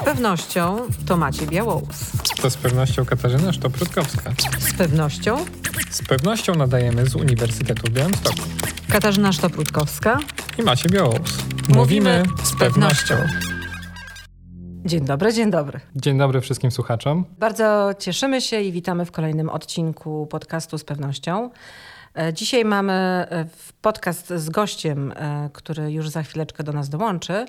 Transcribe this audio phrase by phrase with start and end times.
[0.00, 2.12] Z pewnością to Maciej Białous.
[2.42, 4.30] To z pewnością Katarzyna Sztoprutkowska.
[4.58, 5.44] Z pewnością
[5.90, 8.38] Z pewnością nadajemy z Uniwersytetu w Białymstoku.
[8.88, 10.18] Katarzyna Sztoprutkowska.
[10.58, 11.38] I Macie Białous.
[11.68, 13.14] Mówimy z pewnością.
[14.84, 15.80] Dzień dobry, dzień dobry.
[15.96, 17.24] Dzień dobry wszystkim słuchaczom.
[17.38, 21.50] Bardzo cieszymy się i witamy w kolejnym odcinku podcastu z pewnością.
[22.18, 23.46] E, Dzisiaj mamy e,
[23.82, 27.46] podcast z gościem, e, który już za chwileczkę do nas dołączy.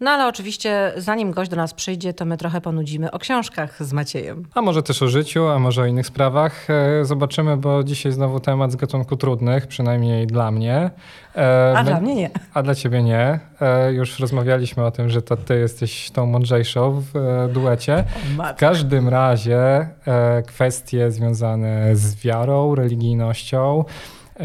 [0.00, 3.92] No ale oczywiście, zanim gość do nas przyjdzie, to my trochę ponudzimy o książkach z
[3.92, 4.44] Maciejem.
[4.54, 6.70] A może też o życiu, a może o innych sprawach.
[6.70, 10.90] E, Zobaczymy, bo dzisiaj znowu temat z gatunku trudnych, przynajmniej dla mnie.
[11.36, 12.30] E, A dla mnie nie.
[12.54, 13.40] A dla ciebie nie.
[13.60, 18.04] E, Już rozmawialiśmy o tym, że to ty jesteś tą mądrzejszą w duecie.
[18.56, 19.88] W każdym razie
[20.46, 23.84] kwestie związane z wiarą, religijnością,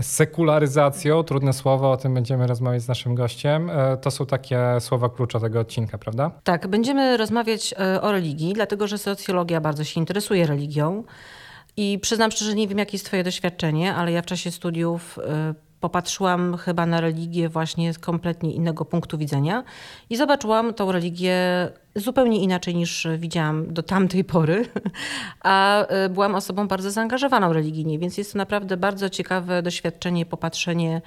[0.02, 3.70] sekularyzacją, trudne słowo, o tym będziemy rozmawiać z naszym gościem.
[3.70, 6.32] E, To są takie słowa klucza tego odcinka, prawda?
[6.44, 11.04] Tak, będziemy rozmawiać e, o religii, dlatego że socjologia bardzo się interesuje religią.
[11.77, 15.54] I przyznam szczerze, nie wiem, jakie jest Twoje doświadczenie, ale ja w czasie studiów e,
[15.80, 19.63] popatrzyłam chyba na religię właśnie z kompletnie innego punktu widzenia
[20.10, 21.37] i zobaczyłam tą religię
[21.95, 24.65] zupełnie inaczej niż widziałam do tamtej pory,
[25.43, 31.01] a e, byłam osobą bardzo zaangażowaną religijnie, więc jest to naprawdę bardzo ciekawe doświadczenie, popatrzenie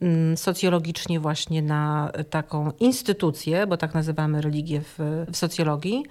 [0.00, 6.04] mm, socjologicznie właśnie na taką instytucję, bo tak nazywamy religię w, w socjologii,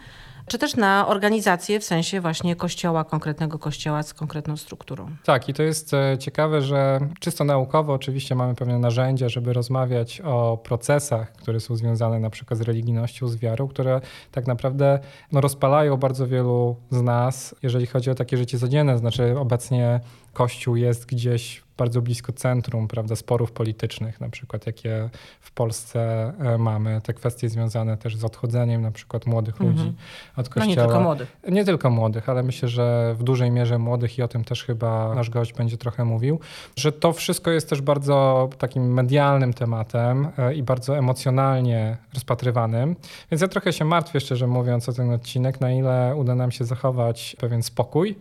[0.50, 5.10] czy też na organizację w sensie właśnie kościoła, konkretnego kościoła z konkretną strukturą.
[5.24, 10.22] Tak, i to jest e, ciekawe, że czysto naukowo oczywiście mamy pewne narzędzia, żeby rozmawiać
[10.22, 15.00] o procesach, które są związane na przykład z religijnością, z wiarą, które tak naprawdę
[15.32, 18.98] no, rozpalają bardzo wielu z nas, jeżeli chodzi o takie życie codzienne.
[18.98, 20.00] Znaczy obecnie
[20.34, 25.10] Kościół jest gdzieś bardzo blisko centrum, prawda, sporów politycznych, na przykład jakie
[25.42, 29.72] w Polsce e, mamy, te kwestie związane też z odchodzeniem na przykład młodych Mhm.
[29.72, 29.94] ludzi
[30.40, 30.66] od No kościoła.
[30.66, 31.38] nie tylko młodych.
[31.50, 35.16] Nie tylko młodych, ale myślę, że w dużej mierze młodych i o tym też chyba
[35.16, 36.40] nasz gość będzie trochę mówił,
[36.76, 42.96] że to wszystko jest też bardzo takim medialnym tematem e, i bardzo emocjonalnie rozpatrywanym.
[43.32, 46.66] Więc ja trochę się martwię, szczerze mówiąc, o ten odcinek, na ile uda nam się
[46.66, 48.16] zachować pewien spokój.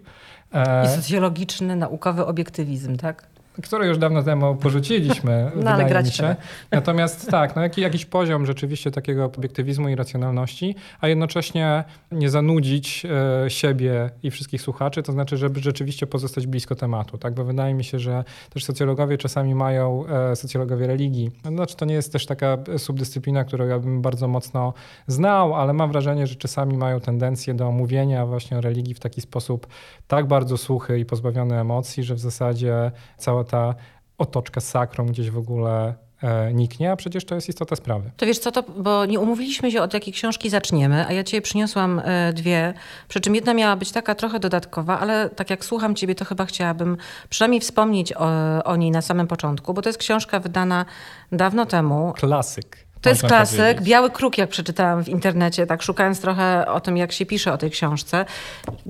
[0.53, 3.27] e, I socjologiczny, naukowy obiektywizm, tak?
[3.63, 6.37] Który już dawno temu porzuciliśmy, No, ale grać się.
[6.71, 13.07] Natomiast tak, no, jaki, jakiś poziom rzeczywiście takiego obiektywizmu i racjonalności, a jednocześnie nie zanudzić
[13.45, 17.35] e, siebie i wszystkich słuchaczy, to znaczy, żeby rzeczywiście pozostać blisko tematu, tak?
[17.35, 21.95] Bo wydaje mi się, że też socjologowie czasami mają, e, socjologowie religii, znaczy to nie
[21.95, 24.75] jest też taka subdyscyplina, którą ja bym bardzo mocno
[25.07, 29.21] znał, ale mam wrażenie, że czasami mają tendencję do mówienia właśnie o religii w taki
[29.21, 29.67] sposób
[30.09, 33.75] tak bardzo suchy i pozbawiony emocji, że w zasadzie cała ta
[34.19, 38.11] otoczka sakrum gdzieś w ogóle e, niknie, a przecież to jest istota sprawy.
[38.17, 41.41] To wiesz co, to, bo nie umówiliśmy się od jakiej książki zaczniemy, a ja cię
[41.41, 42.75] przyniosłam e, dwie,
[43.09, 46.47] przy czym jedna miała być taka trochę dodatkowa, ale tak jak słucham ciebie, to chyba
[46.47, 46.97] chciałabym
[47.29, 48.31] przynajmniej wspomnieć o,
[48.65, 50.85] o niej na samym początku, bo to jest książka wydana
[51.33, 52.13] dawno temu.
[52.17, 52.88] Klasyk.
[53.01, 53.85] To jest klasyk, powiedzieć.
[53.85, 57.59] Biały Kruk, jak przeczytałam w internecie, tak szukając trochę o tym, jak się pisze o
[57.59, 58.25] tej książce.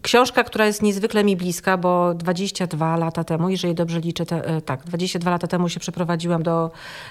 [0.03, 4.61] Książka, która jest niezwykle mi bliska, bo 22 lata temu, jeżeli dobrze liczę, te, e,
[4.61, 6.71] tak, 22 lata temu się przeprowadziłam do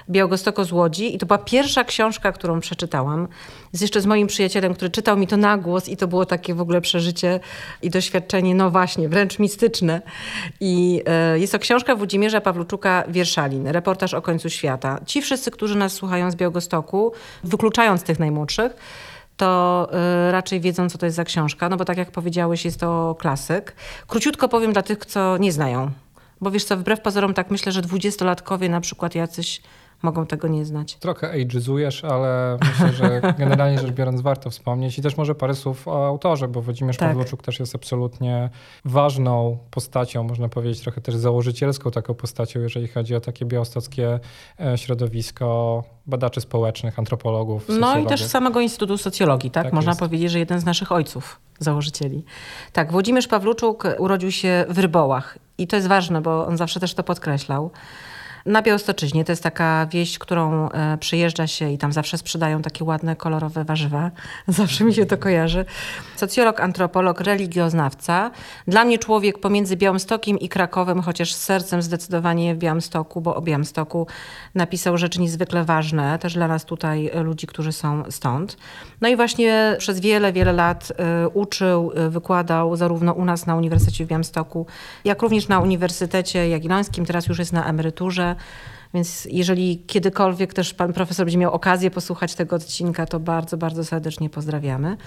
[0.09, 3.27] Białegostoku z Łodzi i to była pierwsza książka, którą przeczytałam.
[3.71, 6.53] Z jeszcze z moim przyjacielem, który czytał mi to na głos i to było takie
[6.53, 7.39] w ogóle przeżycie
[7.81, 10.01] i doświadczenie, no właśnie, wręcz mistyczne.
[10.59, 14.99] I e, jest to książka Włodzimierza Pawluczuka Wierszalin, reportaż o końcu świata.
[15.05, 16.86] Ci wszyscy, którzy nas słuchają z Białegostoku,
[17.43, 18.75] wykluczając tych najmłodszych,
[19.37, 19.89] to
[20.27, 23.15] y, raczej wiedzą, co to jest za książka, no bo tak jak powiedziałeś, jest to
[23.19, 23.75] klasyk.
[24.07, 25.91] Króciutko powiem dla tych, co nie znają.
[26.41, 29.61] Bo wiesz co, wbrew pozorom tak myślę, że dwudziestolatkowie na przykład jacyś
[30.01, 30.95] mogą tego nie znać.
[30.95, 35.87] Trochę ageizujesz, ale myślę, że generalnie rzecz biorąc warto wspomnieć i też może parę słów
[35.87, 37.09] o autorze, bo Włodzimierz Tak.
[37.09, 38.49] Pawluczuk też jest absolutnie
[38.85, 44.19] ważną postacią, można powiedzieć trochę też założycielską taką postacią, jeżeli chodzi o takie białostockie
[44.59, 49.63] e, środowisko badaczy społecznych, antropologów, No i też samego Instytutu Socjologii, tak?
[49.63, 49.99] Tak Można jest.
[49.99, 52.23] powiedzieć, że jeden z naszych ojców, założycieli.
[52.73, 56.93] Tak, Włodzimierz Pawluczuk urodził się w Rybołach i to jest ważne, bo on zawsze też
[56.93, 57.71] to podkreślał.
[58.47, 62.83] Na Białostoczyźnie to jest taka wieś, którą e, przyjeżdża się i tam zawsze sprzedają takie
[62.83, 64.11] ładne, kolorowe warzywa.
[64.47, 65.65] Zawsze mi się to kojarzy.
[66.15, 68.31] Socjolog, antropolog, religioznawca.
[68.67, 73.41] Dla mnie człowiek pomiędzy Białymstokiem i Krakowem, chociaż z sercem zdecydowanie w Białymstoku, bo o
[73.41, 74.07] Białymstoku
[74.55, 78.57] napisał rzeczy niezwykle ważne, też dla nas tutaj e, ludzi, którzy są stąd.
[79.01, 84.05] No i właśnie przez wiele, wiele lat e, uczył, wykładał zarówno u nas na Uniwersytecie
[84.05, 84.65] w Białymstoku,
[85.05, 88.36] jak również na Uniwersytecie Jagiellońskim, teraz już jest na emeryturze.
[88.93, 93.85] Więc jeżeli kiedykolwiek też pan profesor będzie miał okazję posłuchać tego odcinka, to bardzo, bardzo
[93.85, 94.97] serdecznie pozdrawiamy.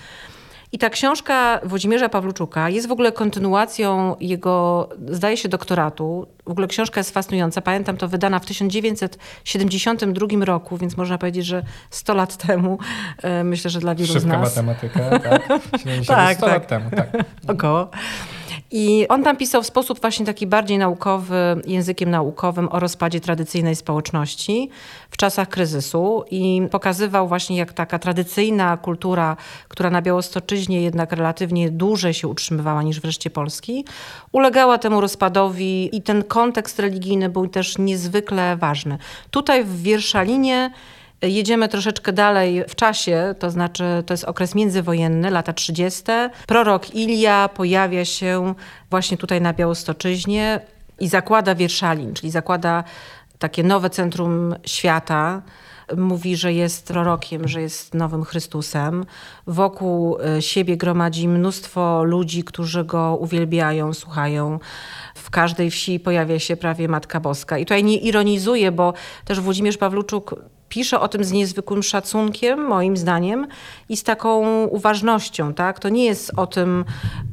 [0.72, 6.26] I ta książka Włodzimierza Pawluczuka jest w ogóle kontynuacją jego, zdaje się, doktoratu.
[6.46, 7.60] W ogóle książka jest fascynująca.
[7.60, 12.78] Pamiętam to wydana w 1972 roku, więc można powiedzieć, że 100 lat temu.
[13.22, 14.40] E, myślę, że dla wielu Szybka z nas.
[14.56, 15.48] matematyka, tak?
[15.82, 16.54] 70, Tak, 100 tak.
[16.54, 17.08] lat temu, tak.
[17.48, 17.90] Około.
[18.72, 21.34] I on tam pisał w sposób właśnie taki bardziej naukowy,
[21.66, 24.70] językiem naukowym o rozpadzie tradycyjnej społeczności
[25.10, 29.36] w czasach kryzysu i pokazywał właśnie jak taka tradycyjna kultura,
[29.68, 33.84] która na Białostoczyźnie jednak relatywnie dłużej się utrzymywała niż wreszcie Polski,
[34.32, 38.98] ulegała temu rozpadowi i ten kontekst religijny był też niezwykle ważny.
[39.30, 40.70] Tutaj w Wierszalinie
[41.22, 46.02] Jedziemy troszeczkę dalej w czasie, to znaczy to jest okres międzywojenny, lata 30.
[46.46, 48.54] Prorok Ilia pojawia się
[48.90, 50.60] właśnie tutaj na Białostoczyźnie
[51.00, 52.84] i zakłada Wierszalin, czyli zakłada
[53.38, 55.42] takie nowe centrum świata.
[55.96, 59.04] Mówi, że jest prorokiem, że jest nowym Chrystusem.
[59.46, 64.58] Wokół siebie gromadzi mnóstwo ludzi, którzy go uwielbiają, słuchają.
[65.14, 67.58] W każdej wsi pojawia się prawie Matka Boska.
[67.58, 68.92] I tutaj nie ironizuję, bo
[69.24, 70.34] też Włodzimierz Pawluczuk
[70.68, 73.46] pisze o tym z niezwykłym szacunkiem, moim zdaniem,
[73.88, 75.54] i z taką uważnością.
[75.54, 75.78] Tak?
[75.78, 76.84] To nie jest o tym,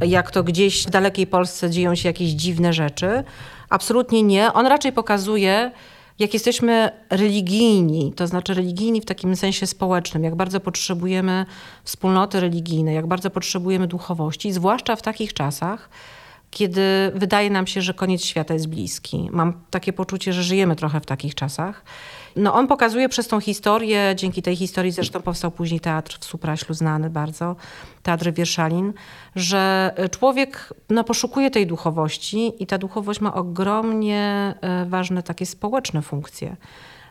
[0.05, 3.23] jak to gdzieś w dalekiej Polsce dzieją się jakieś dziwne rzeczy.
[3.69, 4.53] Absolutnie nie.
[4.53, 5.71] On raczej pokazuje,
[6.19, 11.45] jak jesteśmy religijni, to znaczy religijni w takim sensie społecznym, jak bardzo potrzebujemy
[11.83, 15.89] wspólnoty religijnej, jak bardzo potrzebujemy duchowości, zwłaszcza w takich czasach,
[16.51, 19.29] kiedy wydaje nam się, że koniec świata jest bliski.
[19.31, 21.83] Mam takie poczucie, że żyjemy trochę w takich czasach.
[22.37, 26.75] No on pokazuje przez tą historię, dzięki tej historii zresztą powstał później teatr w Supraślu
[26.75, 27.55] znany bardzo,
[28.03, 28.93] Teatr Wierszalin,
[29.35, 34.53] że człowiek no, poszukuje tej duchowości i ta duchowość ma ogromnie
[34.85, 36.55] ważne takie społeczne funkcje.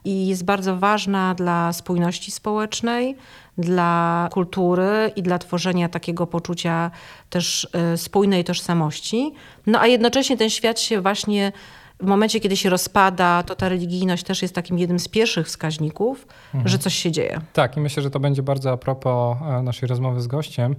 [0.05, 3.17] I jest bardzo ważna dla spójności społecznej,
[3.59, 6.91] dla kultury i dla tworzenia takiego poczucia
[7.31, 9.33] też spójnej tożsamości.
[9.67, 11.53] No a jednocześnie ten świat się właśnie
[12.01, 16.27] w momencie, kiedy się rozpada, to ta religijność też jest takim jednym z pierwszych wskaźników,
[16.55, 16.69] mhm.
[16.69, 17.41] że coś się dzieje.
[17.53, 20.77] Tak, i myślę, że to będzie bardzo a propos naszej rozmowy z gościem.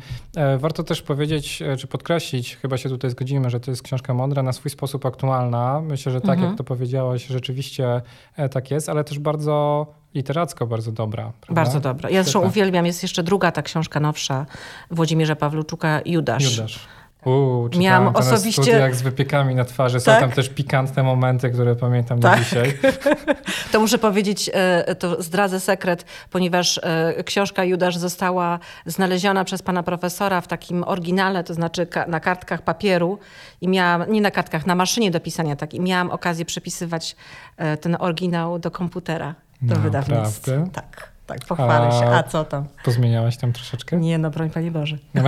[0.58, 4.54] Warto też powiedzieć, czy podkreślić, chyba się tutaj zgodzimy, że to jest książka mądra, na
[4.54, 5.81] swój sposób aktualna.
[5.81, 6.48] Myślę, że tak mhm.
[6.48, 8.02] jak to powiedziałaś, rzeczywiście
[8.52, 11.31] tak jest, ale też bardzo literacko bardzo dobra.
[11.42, 11.62] Prawda?
[11.62, 12.10] Bardzo dobra.
[12.10, 14.46] Ja zresztą uwielbiam, jest jeszcze druga ta książka nowsza
[14.92, 16.58] Włodzimierza Pawluczuka, Judasz.
[16.58, 16.80] Judasz.
[17.25, 18.72] Uuu, Miałam osobiście.
[18.72, 20.00] jak z wypiekami na twarzy.
[20.00, 20.19] Są tak?
[20.19, 22.40] tam też pikantne momenty, które pamiętam tak.
[22.40, 22.78] do dzisiaj.
[23.72, 24.50] to muszę powiedzieć,
[25.00, 26.81] to zdradzę sekret, ponieważ
[27.25, 33.19] książka Judasz została znaleziona przez pana profesora w takim oryginale, to znaczy na kartkach papieru
[33.62, 37.16] i miałam, nie na kartkach, na maszynie do pisania, tak, i miałam okazję przepisywać
[37.81, 40.52] ten oryginał do komputera, do no, wydawnictwa.
[40.74, 41.17] Tak.
[41.28, 42.06] Tak, pochwalę się.
[42.06, 42.66] A co tam?
[42.84, 43.98] Pozmieniałaś tam troszeczkę?
[43.98, 44.98] Nie, no broń Panie Boże.
[45.14, 45.24] no,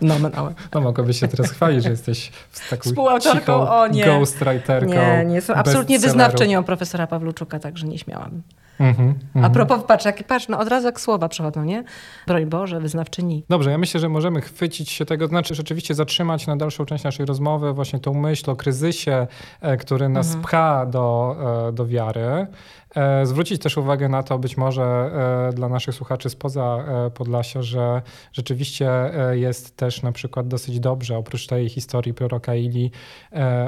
[0.20, 2.32] no, no mogłabyś się teraz chwalić, że jesteś
[2.70, 4.04] taką Współautorką, o nie.
[4.04, 4.92] ghostwriterką.
[4.92, 8.42] Nie, nie, są absolutnie wyznawczynią profesora Pawluczuka, także nie śmiałam.
[8.80, 9.52] Mm -hmm, A mhm.
[9.52, 11.84] propos, patrz, jak, patrz, no od razu jak słowa przechodzą, nie?
[12.26, 13.44] Broń Boże, wyznawczyni.
[13.48, 17.26] Dobrze, ja myślę, że możemy chwycić się tego, znaczy rzeczywiście zatrzymać na dalszą część naszej
[17.26, 19.26] rozmowy właśnie tą myśl o kryzysie,
[19.60, 20.44] e, który nas mm -hmm.
[20.44, 21.36] pcha do,
[21.68, 22.46] e, do wiary.
[22.96, 27.62] E, zwrócić też uwagę na to, być może e, dla naszych słuchaczy spoza e, Podlasia,
[27.62, 28.02] że
[28.32, 28.90] rzeczywiście
[29.30, 32.90] jest też na przykład dosyć dobrze, oprócz tej historii proroka Ili,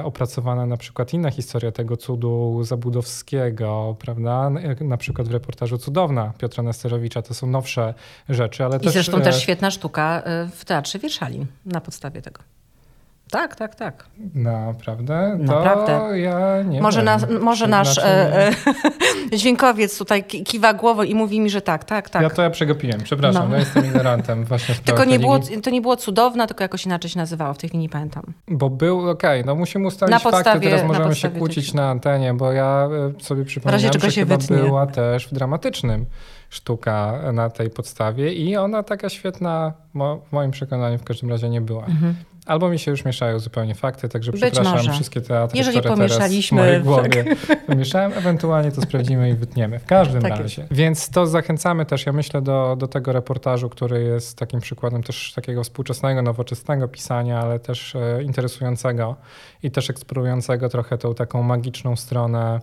[0.03, 4.49] opracowana na przykład inna historia tego cudu zabudowskiego, prawda?
[4.81, 7.21] Na przykład w reportażu Cudowna Piotra Nesterowicza.
[7.21, 7.93] To są nowsze
[8.29, 8.93] rzeczy, ale I też...
[8.93, 10.23] zresztą też świetna sztuka
[10.55, 12.56] w Teatrze Wierszalin na podstawie tego.
[13.31, 14.05] Tak, tak, tak.
[14.35, 15.37] Naprawdę?
[15.39, 16.19] Naprawdę.
[16.19, 17.03] ja nie może.
[17.03, 18.47] Nas, może nasz znaczy e,
[19.31, 22.21] e, dźwiękowiec tutaj kiwa głową i mówi mi, że tak, tak, tak.
[22.21, 23.53] Ja to ja przegapiłem, przepraszam, no.
[23.53, 27.11] ja jestem ignorantem właśnie w Tylko nie było, to nie było cudowne, tylko jakoś inaczej
[27.11, 28.23] się nazywało, w tej chwili nie pamiętam.
[28.47, 31.89] Bo był, okej, okay, no musimy ustalić na podstawie, fakty, teraz możemy się kłócić na
[31.89, 34.57] antenie, bo ja e, sobie przypomniałem, że się chyba wytnie.
[34.57, 36.05] była też w dramatycznym
[36.49, 39.73] sztuka na tej podstawie i ona taka świetna,
[40.29, 41.85] w moim przekonaniu w każdym razie nie była.
[41.85, 42.15] Mhm.
[42.47, 44.91] Albo mi się już mieszają zupełnie fakty, także Być przepraszam może.
[44.91, 47.65] wszystkie teatry, Jeżeli które pomieszaliśmy, teraz w mojej głowie tak.
[47.67, 49.79] wymieszałem, ewentualnie to sprawdzimy i wytniemy.
[49.79, 50.61] W każdym tak razie.
[50.61, 50.73] Jest.
[50.73, 55.33] Więc to zachęcamy też, ja myślę, do, do tego reportażu, który jest takim przykładem też
[55.33, 59.15] takiego współczesnego, nowoczesnego pisania, ale też e, interesującego
[59.63, 62.59] i też eksplorującego trochę tą taką magiczną stronę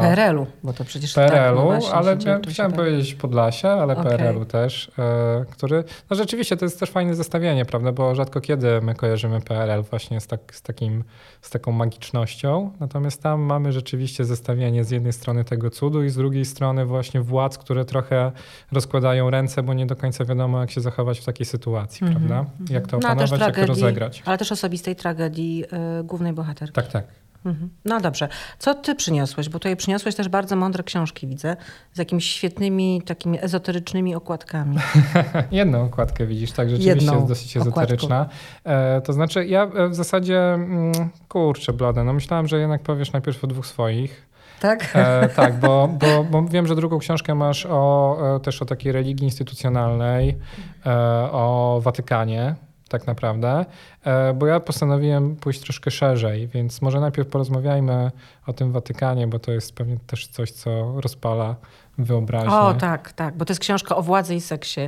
[0.00, 2.16] PRL-u, bo to przecież PRL-u, tak, no ale
[2.48, 4.04] chciałem powiedzieć Podlasia, ale okay.
[4.04, 8.80] PRL-u też, e, który, no rzeczywiście to jest też fajne zestawienie, prawda, bo rzadko kiedy
[8.80, 11.04] my kojarzymy PRL właśnie z, tak, z, takim,
[11.40, 16.16] z taką magicznością, natomiast tam mamy rzeczywiście zestawienie z jednej strony tego cudu i z
[16.16, 18.32] drugiej strony właśnie władz, które trochę
[18.72, 22.26] rozkładają ręce, bo nie do końca wiadomo, jak się zachować w takiej sytuacji, mm -hmm.
[22.26, 24.22] prawda, jak to no, opanować, no, jak to rozegrać.
[24.24, 25.64] Ale też osobistej tragedii
[26.00, 26.74] y, głównej bohaterki.
[26.74, 27.04] Tak, tak.
[27.48, 27.70] Mhm.
[27.84, 28.28] No dobrze.
[28.58, 29.48] Co ty przyniosłeś?
[29.48, 31.56] Bo tutaj przyniosłeś też bardzo mądre książki, widzę,
[31.92, 34.76] z jakimiś świetnymi, takimi ezoterycznymi okładkami.
[35.50, 38.28] Jedną okładkę widzisz, tak, rzeczywiście Jedną jest dosyć ezoteryczna.
[38.64, 40.92] E, to znaczy, ja e, w zasadzie, mm,
[41.28, 44.28] kurczę, blade, no myślałem, że jednak powiesz najpierw o dwóch swoich.
[44.60, 44.90] Tak?
[44.94, 48.92] E, tak, bo, bo, bo wiem, że drugą książkę masz o, e, też o takiej
[48.92, 50.38] religii instytucjonalnej,
[50.86, 50.90] e,
[51.32, 52.54] o Watykanie
[52.88, 53.64] tak naprawdę,
[54.04, 58.10] e, bo ja postanowiłem pójść troszkę szerzej, więc może najpierw porozmawiajmy
[58.46, 61.56] o tym Watykanie, bo to jest pewnie też coś, co rozpala
[61.98, 62.52] wyobraźnię.
[62.52, 64.80] O tak, tak, bo to jest książka o władzy i seksie.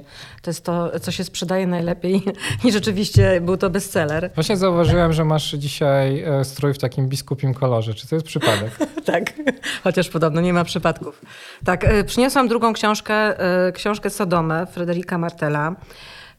[0.43, 2.23] To jest to, co się sprzedaje najlepiej
[2.65, 4.31] i rzeczywiście był to bestseller.
[4.35, 7.95] Właśnie zauważyłem, że masz dzisiaj e, strój w takim biskupim kolorze.
[7.95, 8.79] Czy to jest przypadek?
[9.05, 9.33] tak,
[9.85, 11.23] chociaż podobno nie ma przypadków.
[11.65, 13.35] Tak, e, przyniosłam drugą książkę,
[13.73, 15.77] książkę Sodomę Fryderyka Martela.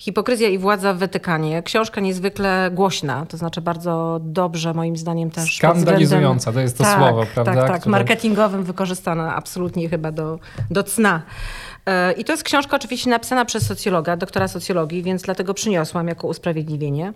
[0.01, 1.63] Hipokryzja i władza w Watykanie.
[1.63, 5.57] Książka niezwykle głośna, to znaczy bardzo dobrze moim zdaniem też.
[5.57, 7.55] Skandalizująca, to jest to tak, słowo, prawda?
[7.55, 7.91] Tak, tak, które...
[7.91, 10.39] marketingowym wykorzystana absolutnie chyba do,
[10.71, 11.21] do cna.
[11.85, 16.27] E, I to jest książka oczywiście napisana przez socjologa, doktora socjologii, więc dlatego przyniosłam jako
[16.27, 17.13] usprawiedliwienie.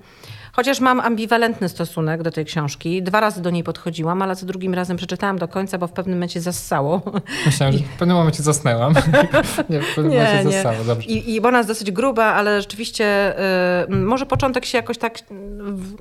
[0.55, 3.03] Chociaż mam ambiwalentny stosunek do tej książki.
[3.03, 6.17] Dwa razy do niej podchodziłam, ale co drugim razem przeczytałam do końca, bo w pewnym
[6.17, 7.01] momencie zassało.
[7.45, 8.93] Myślałam, że w pewnym momencie zasnęłam.
[9.69, 10.51] nie, w pewnym nie, momencie nie.
[10.51, 11.07] zassało, dobrze.
[11.07, 13.35] I, I ona jest dosyć gruba, ale rzeczywiście
[13.83, 15.19] y, może początek się jakoś tak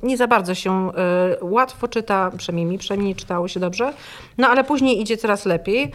[0.03, 3.93] nie za bardzo się y, łatwo czyta, przynajmniej mi, przynajmniej nie czytało się dobrze,
[4.37, 5.91] no ale później idzie coraz lepiej.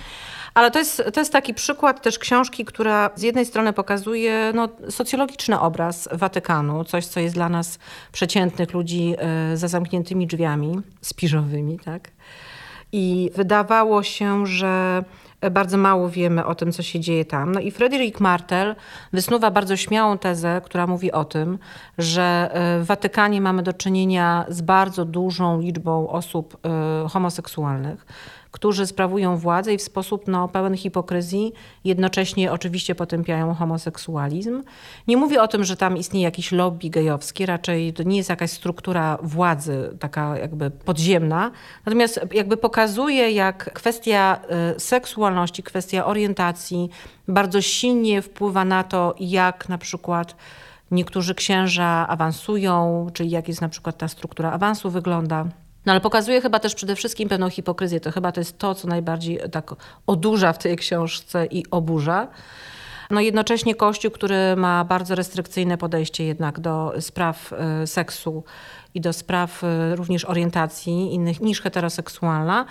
[0.61, 4.69] Ale to jest, to jest taki przykład też książki, która z jednej strony pokazuje no,
[4.91, 7.79] socjologiczny obraz Watykanu, coś, co jest dla nas
[8.13, 12.11] przeciętnych ludzi e, za zamkniętymi drzwiami spiżowymi, tak?
[12.93, 15.05] I wydawało się, że
[15.51, 17.53] bardzo mało wiemy o tym, co się dzieje tam.
[17.53, 18.77] No i Frederick Martel
[19.13, 21.59] wysnuwa bardzo śmiałą tezę, która mówi o tym,
[21.99, 28.07] że e, w Watykanie mamy do czynienia z bardzo dużą liczbą osób e, homoseksualnych
[28.51, 31.53] którzy sprawują władzę i w sposób no, pełen hipokryzji
[31.85, 34.63] jednocześnie oczywiście potępiają homoseksualizm.
[35.09, 38.51] Nie mówię o tym, że tam istnieje jakiś lobby gejowski, raczej to nie jest jakaś
[38.51, 41.51] struktura władzy taka jakby podziemna,
[41.87, 44.41] natomiast jakby pokazuje, jak kwestia
[44.77, 46.91] y, seksualności, kwestia orientacji
[47.29, 50.37] bardzo silnie wpływa na to, jak na przykład
[50.91, 55.47] niektórzy księża awansują, czyli jak jest na przykład ta struktura awansu wygląda.
[55.87, 58.01] No ale pokazuje chyba też przede wszystkim pewną hipokryzję.
[58.01, 59.75] To chyba to jest to, co najbardziej tak
[60.07, 62.29] odurza w tej książce i oburza.
[63.11, 68.45] No jednocześnie Kościół, który ma bardzo restrykcyjne podejście jednak do spraw e, seksu
[68.95, 72.65] i do spraw e, również orientacji innych niż heteroseksualna,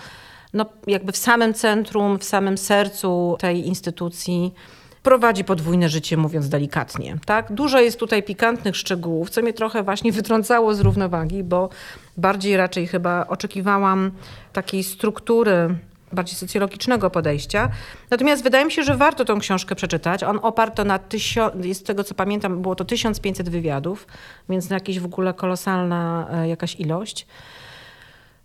[0.53, 4.53] no jakby w samym centrum, w samym sercu tej instytucji
[5.03, 7.17] prowadzi podwójne życie, mówiąc delikatnie.
[7.25, 7.51] Tak?
[7.51, 11.69] Dużo jest tutaj pikantnych szczegółów, co mnie trochę właśnie wytrącało z równowagi, bo
[12.17, 14.11] bardziej raczej chyba oczekiwałam
[14.53, 15.75] takiej struktury
[16.13, 17.69] bardziej socjologicznego podejścia.
[18.09, 20.23] Natomiast wydaje mi się, że warto tą książkę przeczytać.
[20.23, 24.07] On oparto na tysiąc, z tego co pamiętam, było to 1500 wywiadów,
[24.49, 27.27] więc na jakieś w ogóle kolosalna e, jakaś ilość.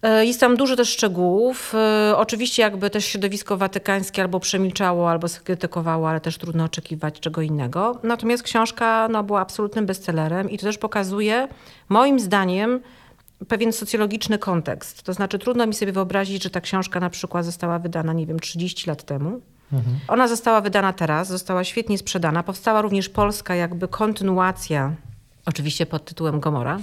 [0.04, 1.74] E, jest tam dużo też szczegółów.
[1.74, 7.42] E, oczywiście jakby też środowisko watykańskie albo przemilczało, albo skrytykowało, ale też trudno oczekiwać czego
[7.42, 8.00] innego.
[8.02, 11.48] Natomiast książka no, była absolutnym bestsellerem i to też pokazuje,
[11.88, 12.80] moim zdaniem,
[13.48, 15.02] pewien socjologiczny kontekst.
[15.02, 18.40] To znaczy trudno mi sobie wyobrazić, że ta książka na przykład została wydana, nie wiem,
[18.40, 19.40] 30 lat temu.
[19.72, 19.98] Mhm.
[20.08, 22.42] Ona została wydana teraz, została świetnie sprzedana.
[22.42, 24.94] Powstała również polska jakby kontynuacja
[25.46, 26.78] oczywiście pod tytułem Gomora,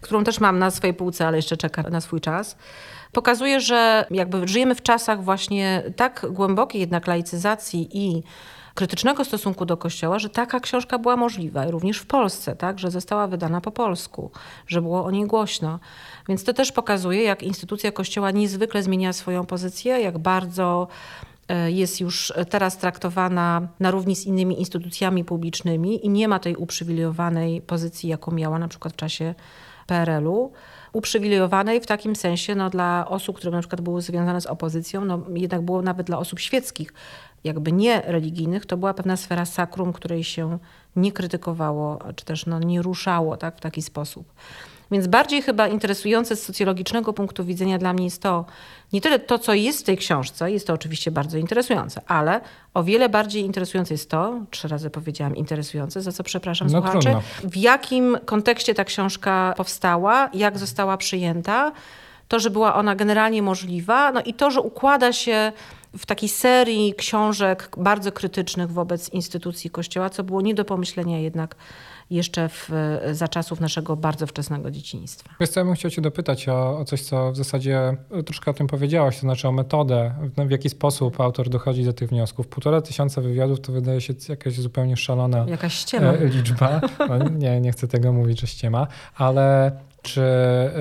[0.00, 2.56] którą też mam na swojej półce, ale jeszcze czeka na swój czas.
[3.12, 8.22] Pokazuje, że jakby żyjemy w czasach właśnie tak głębokiej jednak laicyzacji i
[8.78, 13.26] krytycznego stosunku do Kościoła, że taka książka była możliwa, również w Polsce, tak, że została
[13.26, 14.30] wydana po polsku,
[14.66, 15.78] że było o niej głośno.
[16.28, 20.88] Więc to też pokazuje, jak instytucja Kościoła niezwykle zmienia swoją pozycję, jak bardzo
[21.66, 27.60] jest już teraz traktowana na równi z innymi instytucjami publicznymi i nie ma tej uprzywilejowanej
[27.60, 29.34] pozycji, jaką miała na przykład w czasie
[29.86, 30.52] PRL-u.
[30.92, 35.20] Uprzywilejowanej w takim sensie no, dla osób, które na przykład były związane z opozycją, no,
[35.34, 36.92] jednak było nawet dla osób świeckich,
[37.44, 40.58] jakby nie religijnych, to była pewna sfera sakrum, której się
[40.96, 44.32] nie krytykowało, czy też no, nie ruszało tak, w taki sposób.
[44.90, 48.44] Więc bardziej chyba interesujące z socjologicznego punktu widzenia dla mnie jest to,
[48.92, 52.40] nie tyle to, co jest w tej książce, jest to oczywiście bardzo interesujące, ale
[52.74, 56.98] o wiele bardziej interesujące jest to, trzy razy powiedziałam interesujące, za co przepraszam no, słuchaczy,
[56.98, 57.50] trudno.
[57.50, 61.72] w jakim kontekście ta książka powstała, jak została przyjęta,
[62.28, 65.52] to, że była ona generalnie możliwa, no i to, że układa się
[65.98, 71.56] w takiej serii książek bardzo krytycznych wobec instytucji Kościoła, co było nie do pomyślenia jednak
[72.10, 72.70] jeszcze w,
[73.12, 75.30] za czasów naszego bardzo wczesnego dzieciństwa.
[75.40, 77.96] Wiesz co, ja bym chciał cię dopytać o, o, coś, co w zasadzie
[78.26, 81.92] troszkę o tym powiedziałaś, to znaczy o metodę, w, w jaki sposób autor dochodzi do
[81.92, 82.48] tych wniosków.
[82.48, 86.12] Półtora tysiąca wywiadów to wydaje się jakaś zupełnie szalona Jakaś ściema.
[86.12, 86.80] E, liczba.
[87.08, 89.72] No, nie, nie chcę tego mówić, że ściema, ale
[90.02, 90.22] czy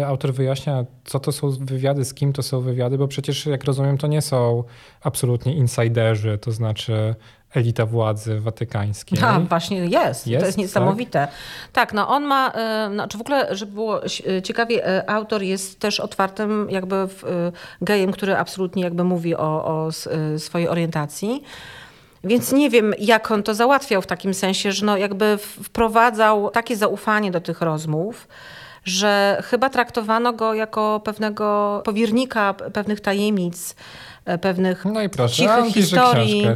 [0.06, 2.98] autor wyjaśnia, co to są wywiady, z kim to są wywiady?
[2.98, 4.64] Bo przecież, jak rozumiem, to nie są
[5.02, 7.16] absolutnie insiderzy, to znaczy
[7.58, 9.20] elita władzy watykańskiej.
[9.24, 10.28] A, właśnie jest.
[10.28, 11.20] jest to jest niesamowite.
[11.20, 11.32] Tak?
[11.74, 15.80] tak, no on ma, e, znaczy w ogóle, żeby było e, ciekawie, e, autor jest
[15.80, 17.08] też otwartym jakby
[17.82, 19.90] gejem, który absolutnie jakby mówi o, o
[20.38, 21.44] swojej orientacji.
[22.24, 26.76] Więc nie wiem, jak on to załatwiał w takim sensie, że no jakby wprowadzał takie
[26.76, 28.28] zaufanie do tych rozmów,
[28.84, 33.76] że chyba traktowano go jako pewnego powiernika pewnych tajemnic,
[34.42, 36.48] pewnych no i proszę, cichych historii.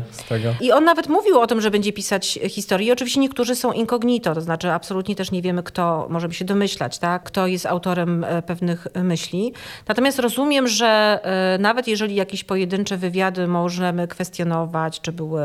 [0.61, 2.93] I on nawet mówił o tym, że będzie pisać historię.
[2.93, 7.23] oczywiście niektórzy są incognito, to znaczy absolutnie też nie wiemy, kto, możemy się domyślać, tak?
[7.23, 9.53] kto jest autorem e, pewnych myśli.
[9.87, 15.41] Natomiast rozumiem, że e, nawet jeżeli jakieś pojedyncze wywiady możemy kwestionować, czy były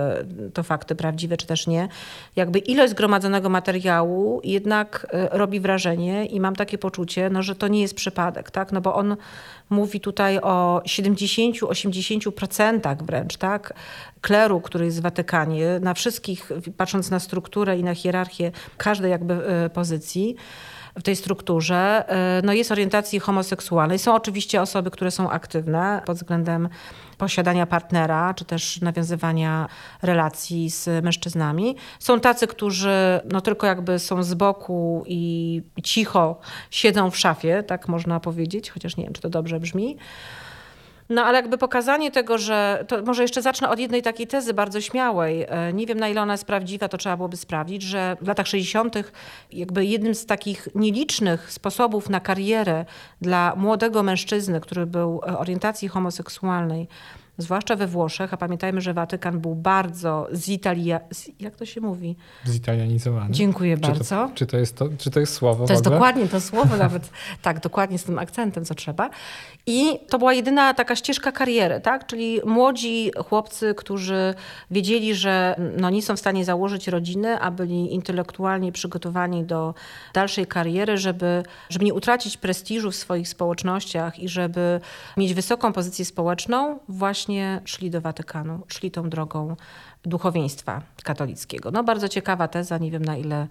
[0.54, 1.88] to fakty prawdziwe, czy też nie,
[2.36, 7.80] jakby ilość zgromadzonego materiału jednak robi wrażenie i mam takie poczucie, no, że to nie
[7.80, 8.72] jest przypadek, tak?
[8.72, 9.16] no bo on
[9.70, 13.72] mówi tutaj o 70-80% wręcz, tak,
[14.20, 19.34] kleru, który jest w Watykanie, na wszystkich, patrząc na strukturę i na hierarchię każdej jakby
[19.34, 20.36] e, pozycji,
[20.98, 23.98] w tej strukturze, e, no jest orientacji homoseksualnej.
[23.98, 26.68] Są oczywiście osoby, które są aktywne pod względem
[27.18, 29.68] posiadania partnera, czy też nawiązywania
[30.02, 31.76] relacji z mężczyznami.
[31.98, 37.88] Są tacy, którzy no tylko jakby są z boku i cicho siedzą w szafie, tak
[37.88, 39.96] można powiedzieć, chociaż nie wiem, czy to dobrze brzmi.
[41.08, 44.80] No ale jakby pokazanie tego, że to może jeszcze zacznę od jednej takiej tezy bardzo
[44.80, 45.46] śmiałej.
[45.48, 48.46] E, nie wiem na ile ona jest prawdziwa, to trzeba byłoby sprawdzić, że w latach
[48.46, 48.96] 60.
[49.52, 52.84] jakby jednym z takich nielicznych sposobów na karierę
[53.20, 56.88] dla młodego mężczyzny, który był e, orientacji homoseksualnej,
[57.38, 61.00] zwłaszcza we Włoszech, a pamiętajmy, że Watykan był bardzo zitalia...
[61.40, 62.16] jak to się mówi?
[62.46, 63.30] Zitalianizowany.
[63.30, 64.04] Dziękuję czy bardzo.
[64.04, 67.10] To, czy, to jest to, czy to jest słowo To jest dokładnie to słowo, nawet
[67.42, 69.10] tak, dokładnie z tym akcentem, co trzeba.
[69.66, 72.06] I to była jedyna taka ścieżka kariery, tak?
[72.06, 74.34] Czyli młodzi chłopcy, którzy
[74.70, 79.74] wiedzieli, że no, nie są w stanie założyć rodziny, a byli intelektualnie przygotowani do
[80.14, 84.80] dalszej kariery, żeby, żeby nie utracić prestiżu w swoich społecznościach i żeby
[85.16, 87.25] mieć wysoką pozycję społeczną, właśnie
[87.64, 89.56] szli do Watykanu, szli tą drogą
[90.04, 91.70] duchowieństwa katolickiego.
[91.70, 93.48] No bardzo ciekawa teza, nie wiem na ile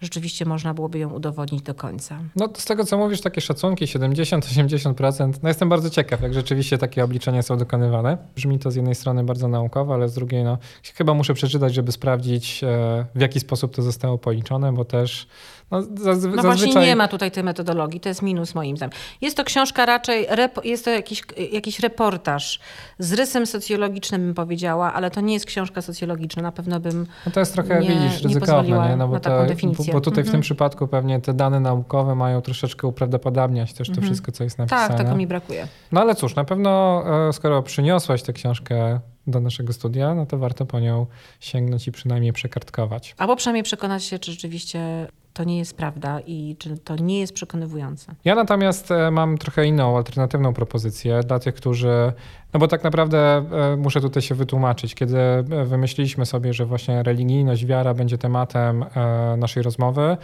[0.00, 2.18] rzeczywiście można byłoby ją udowodnić do końca.
[2.36, 7.04] No z tego co mówisz, takie szacunki 70-80%, no jestem bardzo ciekaw, jak rzeczywiście takie
[7.04, 8.18] obliczenia są dokonywane.
[8.34, 10.58] Brzmi to z jednej strony bardzo naukowo, ale z drugiej no
[10.94, 15.26] chyba muszę przeczytać, żeby sprawdzić e, w jaki sposób to zostało policzone, bo też
[15.70, 18.92] no, zazwy- no właśnie nie ma tutaj tej metodologii, to jest minus moim zdaniem.
[19.20, 20.26] Jest to książka raczej,
[20.64, 22.60] jest to jakiś, jakiś reportaż
[22.98, 27.32] z rysem socjologicznym bym powiedziała, ale to nie jest książka socjologiczna, na pewno bym No
[27.32, 28.96] to jest trochę, nie, widzisz, ryzykowne, nie?
[28.96, 29.30] No bo, to,
[29.76, 30.42] bo, bo, tutaj w tym mhm.
[30.42, 34.06] przypadku pewnie te dane naukowe mają troszeczkę uprawdopodobniać też to mhm.
[34.06, 34.88] wszystko, co jest napisane.
[34.88, 35.68] Tak, tego mi brakuje.
[35.92, 40.38] No ale cóż, na pewno e, skoro przyniosłaś tę książkę do naszego studia, no to
[40.38, 41.06] warto po nią
[41.40, 43.14] sięgnąć i przynajmniej przekartkować.
[43.18, 47.32] Albo przynajmniej przekonać się, czy rzeczywiście to nie jest prawda i czy to nie jest
[47.32, 48.14] przekonywujące.
[48.24, 52.12] Ja natomiast e, mam trochę inną, alternatywną propozycję dla tych, którzy
[52.52, 53.18] no bo tak naprawdę
[53.72, 54.94] e, muszę tutaj się wytłumaczyć.
[54.94, 58.84] Kiedy e, wymyśliliśmy sobie, że właśnie religijność, wiara będzie tematem
[59.38, 60.16] naszej rozmowy,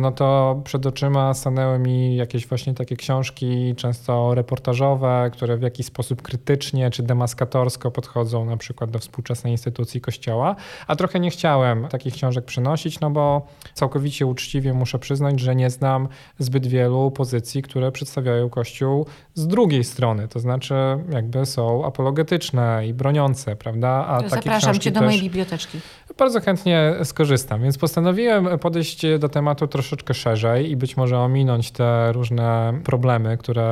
[0.00, 5.86] no to przed oczyma stanęły mi jakieś właśnie takie książki, często reportażowe, które w jakiś
[5.86, 11.88] sposób krytycznie czy demaskatorsko podchodzą na przykład do współczesnej instytucji Kościoła, a trochę nie chciałem
[11.88, 17.62] takich książek przynosić, no bo całkowicie uczciwie muszę przyznać, że nie znam zbyt wielu pozycji,
[17.62, 20.74] które przedstawiają Kościół z drugiej strony, to znaczy
[21.10, 23.88] jakby są apologetyczne i broniące, prawda?
[23.88, 25.80] A Zapraszam cię do mojej biblioteczki.
[26.18, 32.12] Bardzo chętnie skorzystam, więc postanowiłem podejść do tematu troszeczkę szerzej i być może ominąć te
[32.12, 33.64] różne problemy, które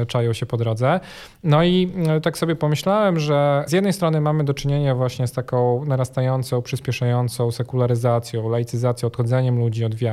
[0.00, 1.00] e, czają się po drodze.
[1.44, 5.32] No i e, tak sobie pomyślałem, że z jednej strony mamy do czynienia właśnie z
[5.32, 10.07] taką narastającą, przyspieszającą sekularyzacją, laicyzacją, odchodzeniem ludzi od wiary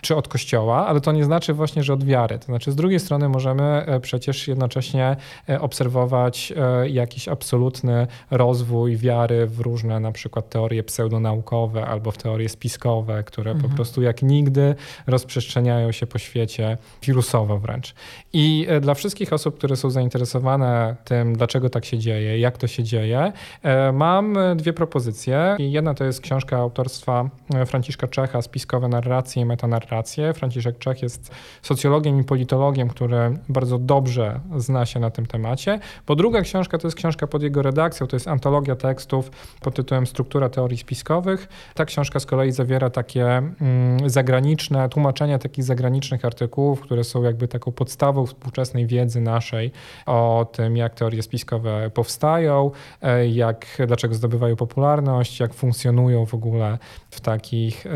[0.00, 2.38] czy od kościoła, ale to nie znaczy właśnie, że od wiary.
[2.38, 5.16] To znaczy z drugiej strony możemy e, przecież jednocześnie
[5.60, 6.52] obserwować
[6.86, 13.50] jakiś absolutny rozwój wiary w różne na przykład teorie pseudonaukowe albo w teorie spiskowe, które
[13.50, 13.70] mhm.
[13.70, 14.74] po prostu jak nigdy
[15.06, 17.94] rozprzestrzeniają się po świecie wirusowo wręcz.
[18.32, 22.66] I e, dla wszystkich osób, które są zainteresowane tym, dlaczego tak się dzieje, jak to
[22.66, 25.56] się dzieje, e, mam dwie propozycje.
[25.58, 30.34] Jedna to jest książka autorstwa e, Franciszka Czecha, Spiskowe narracje i metanarracje.
[30.34, 35.80] Franciszek Czech jest socjologiem i politologiem, który bardzo dobrze zna się na tym temacie.
[36.06, 40.06] Bo druga książka to jest książka pod jego redakcją, to jest antologia tekstów pod tytułem
[40.06, 41.48] Struktura teorii spiskowych.
[41.74, 47.48] Ta książka z kolei zawiera takie mm, zagraniczne, tłumaczenia takich zagranicznych artykułów, które są jakby
[47.48, 49.72] taką podstawą współczesnej wiedzy naszej
[50.06, 52.70] o tym, jak teorie spiskowe powstają,
[53.02, 56.78] e, jak, dlaczego zdobywają popularność, jak funkcjonują w ogóle
[57.10, 57.90] w takich e,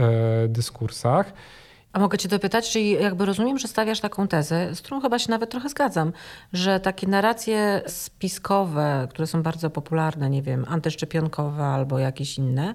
[1.92, 5.30] A mogę cię dopytać, czyli jakby rozumiem, że stawiasz taką tezę, z którą chyba się
[5.30, 6.12] nawet trochę zgadzam,
[6.52, 12.74] że takie narracje spiskowe, które są bardzo popularne, nie wiem, antyszczepionkowe albo jakieś inne,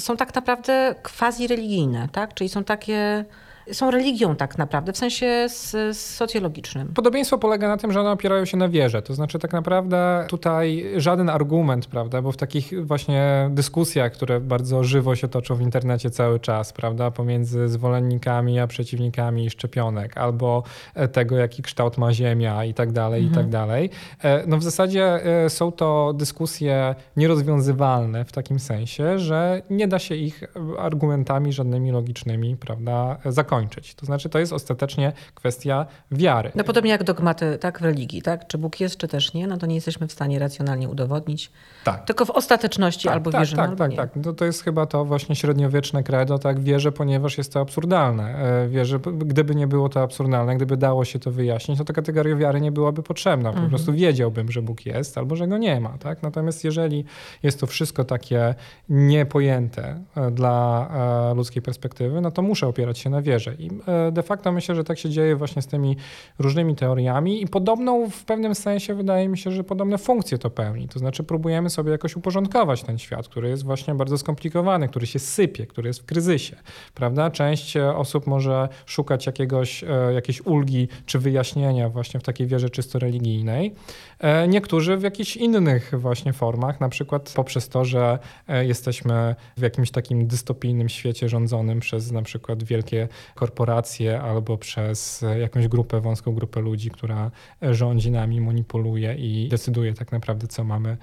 [0.00, 2.34] są tak naprawdę quasi religijne, tak?
[2.34, 3.24] Czyli są takie
[3.72, 5.46] są religią tak naprawdę, w sensie
[5.92, 6.88] socjologicznym.
[6.94, 9.02] Podobieństwo polega na tym, że one opierają się na wierze.
[9.02, 14.84] To znaczy tak naprawdę tutaj żaden argument, prawda, bo w takich właśnie dyskusjach, które bardzo
[14.84, 20.62] żywo się toczą w internecie cały czas, prawda, pomiędzy zwolennikami a przeciwnikami szczepionek, albo
[20.94, 23.32] e, tego, jaki kształt ma Ziemia i tak dalej, mhm.
[23.32, 23.68] i tak mhm.
[23.68, 23.90] dalej.
[24.22, 29.98] E, no w zasadzie e, są to dyskusje nierozwiązywalne w takim sensie, że nie da
[29.98, 30.42] się ich
[30.78, 33.94] argumentami żadnymi logicznymi, prawda, zakończyć zakończyć.
[33.94, 36.52] To znaczy, to jest ostatecznie kwestia wiary.
[36.54, 38.46] No podobnie jak dogmaty tak, w religii, tak?
[38.46, 41.50] Czy Bóg jest, czy też nie, no to nie jesteśmy w stanie racjonalnie udowodnić.
[41.84, 42.04] Tak.
[42.04, 43.96] Tylko w ostateczności tak, albo tak, wierzymy, tak, albo tak, nie.
[43.96, 44.10] tak.
[44.16, 46.60] No to jest chyba to właśnie średniowieczne credo, tak?
[46.60, 48.34] Wierzę, ponieważ jest to absurdalne.
[48.64, 52.36] E, wierzę, gdyby nie było to absurdalne, gdyby dało się to wyjaśnić, to ta kategoria
[52.36, 53.50] wiary nie byłaby potrzebna.
[53.50, 53.68] Po mhm.
[53.68, 56.22] prostu wiedziałbym, że Bóg jest albo że go nie ma, tak?
[56.22, 57.04] Natomiast jeżeli
[57.42, 58.54] jest to wszystko takie
[58.88, 60.88] niepojęte e, dla
[61.30, 63.45] e, ludzkiej perspektywy, no to muszę opierać się na wierze.
[63.54, 63.70] I
[64.12, 65.96] de facto myślę, że tak się dzieje właśnie z tymi
[66.38, 70.88] różnymi teoriami i podobną w pewnym sensie wydaje mi się, że podobne funkcje to pełni.
[70.88, 75.18] To znaczy próbujemy sobie jakoś uporządkować ten świat, który jest właśnie bardzo skomplikowany, który się
[75.18, 76.56] sypie, który jest w kryzysie,
[76.94, 77.30] prawda?
[77.30, 82.70] Część e, osób może szukać jakiegoś, e, jakiejś ulgi czy wyjaśnienia właśnie w takiej wierze
[82.70, 83.74] czysto religijnej.
[84.18, 88.18] E, niektórzy w jakichś innych właśnie formach, na przykład poprzez to, że
[88.62, 95.68] jesteśmy w jakimś takim dystopijnym świecie rządzonym przez na przykład wielkie korporacje albo przez jakąś
[95.68, 97.30] grupę, wąską grupę ludzi, która
[97.62, 100.96] rządzi nami, manipuluje i decyduje tak naprawdę, co mamy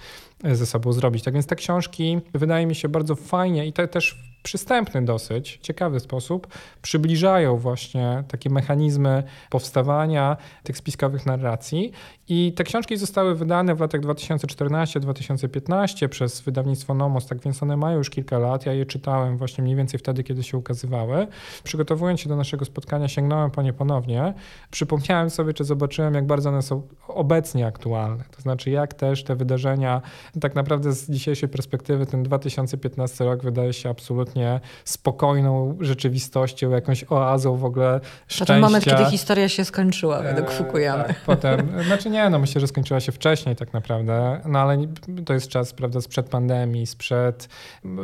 [0.44, 1.24] ze sobą zrobić.
[1.24, 6.00] Tak więc te książki wydaje mi się bardzo fajnie i te też przystępny dosyć, ciekawy
[6.00, 6.48] sposób
[6.82, 11.92] przybliżają właśnie takie mechanizmy powstawania tych spiskowych narracji.
[12.30, 17.98] I te książki zostały wydane w latach 2014-2015 przez wydawnictwo Nomos, tak więc one mają
[17.98, 18.66] już kilka lat.
[18.66, 21.28] Ja je czytałem właśnie mniej więcej wtedy, kiedy się ukazywały.
[21.64, 24.34] Przygotowując się do naszego spotkania, sięgnąłem po nie ponownie.
[24.72, 28.24] Przypomniałem sobie, czy zobaczyłem, jak bardzo one są obecnie aktualne.
[28.36, 30.02] To znaczy, jak też te wydarzenia,
[30.42, 37.58] tak naprawdę z dzisiejszej perspektywy, ten 2015 rok wydaje się absolutnie spokojną rzeczywistością, jakąś oazą
[37.58, 38.46] w ogóle szczęścia.
[38.46, 41.04] To ten moment, kiedy historia się skończyła według e, Fukuyamy.
[41.04, 44.78] Tak, potem, znaczy nie, no myślę, że skończyła się wcześniej tak naprawdę, no ale
[45.26, 47.50] to jest czas, prawda, sprzed pandemii, sprzed,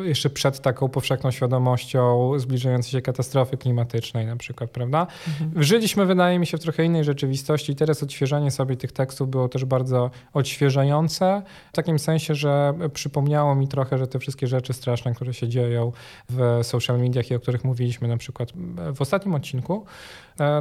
[0.04, 5.08] jeszcze przed taką powszechną świadomością zbliżającej się katastrofy klimatycznej na przykład, prawda?
[5.28, 5.63] Mhm.
[5.63, 9.50] Żyliśmy, wydaje mi się, w trochę innej rzeczywistości i teraz odświeżanie sobie tych tekstów było
[9.50, 11.41] też bardzo odświeżające,
[11.74, 15.91] w takim sensie, że przypomniało mi trochę, że te wszystkie rzeczy straszne, które się dzieją
[16.30, 18.50] w social mediach i o których mówiliśmy na przykład
[18.95, 19.86] w ostatnim odcinku,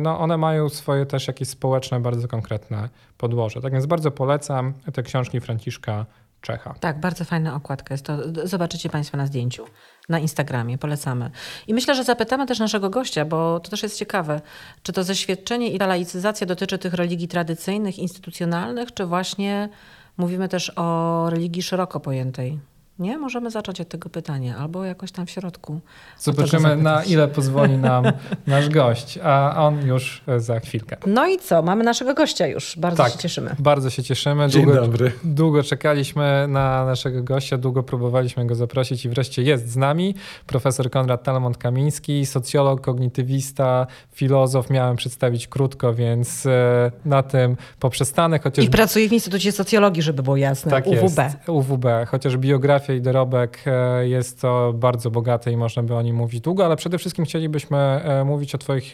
[0.01, 2.89] no one mają swoje też jakieś społeczne, bardzo konkretne
[3.19, 3.61] podłoże.
[3.61, 6.07] Tak więc bardzo polecam te książki Franciszka
[6.41, 6.75] Czecha.
[6.81, 8.19] Tak, bardzo fajna okładka jest to.
[8.45, 9.65] Zobaczycie Państwo na zdjęciu,
[10.09, 11.31] na Instagramie, polecamy.
[11.67, 14.41] I myślę, że zapytamy też naszego gościa, bo to też jest ciekawe,
[14.83, 19.69] czy to zeświadczenie i ta laicyzacja dotyczy tych religii tradycyjnych, instytucjonalnych, czy właśnie
[20.17, 22.61] mówimy też o religii szeroko pojętej?
[22.99, 23.19] Nie?
[23.19, 25.81] Możemy zacząć od tego pytania, albo jakoś tam w środku.
[26.19, 28.05] Zobaczymy, na ile pozwoli nam
[28.47, 30.97] nasz gość, a on już za chwilkę.
[31.07, 31.63] No i co?
[31.63, 32.79] Mamy naszego gościa już.
[32.79, 33.57] Bardzo tak, się cieszymy.
[33.59, 34.49] Bardzo się cieszymy.
[34.49, 35.13] Dzień długo, dobry.
[35.25, 40.15] Długo czekaliśmy na naszego gościa, długo próbowaliśmy go zaprosić i wreszcie jest z nami.
[40.47, 44.71] Profesor Konrad Talmont-Kamiński, socjolog, kognitywista, filozof.
[44.71, 48.39] Miałem przedstawić krótko, więc e, na tym poprzestanę.
[48.39, 48.65] Chociaż...
[48.65, 50.71] I pracuje w Instytucie Socjologii, żeby było jasne.
[50.71, 51.03] Tak UWB.
[51.03, 51.87] Jest, UWB.
[52.07, 56.41] Chociaż biografia i dorobek e, jest to bardzo bogate i można by o nim mówić
[56.41, 58.93] długo, ale przede wszystkim chcielibyśmy e, mówić o Twoich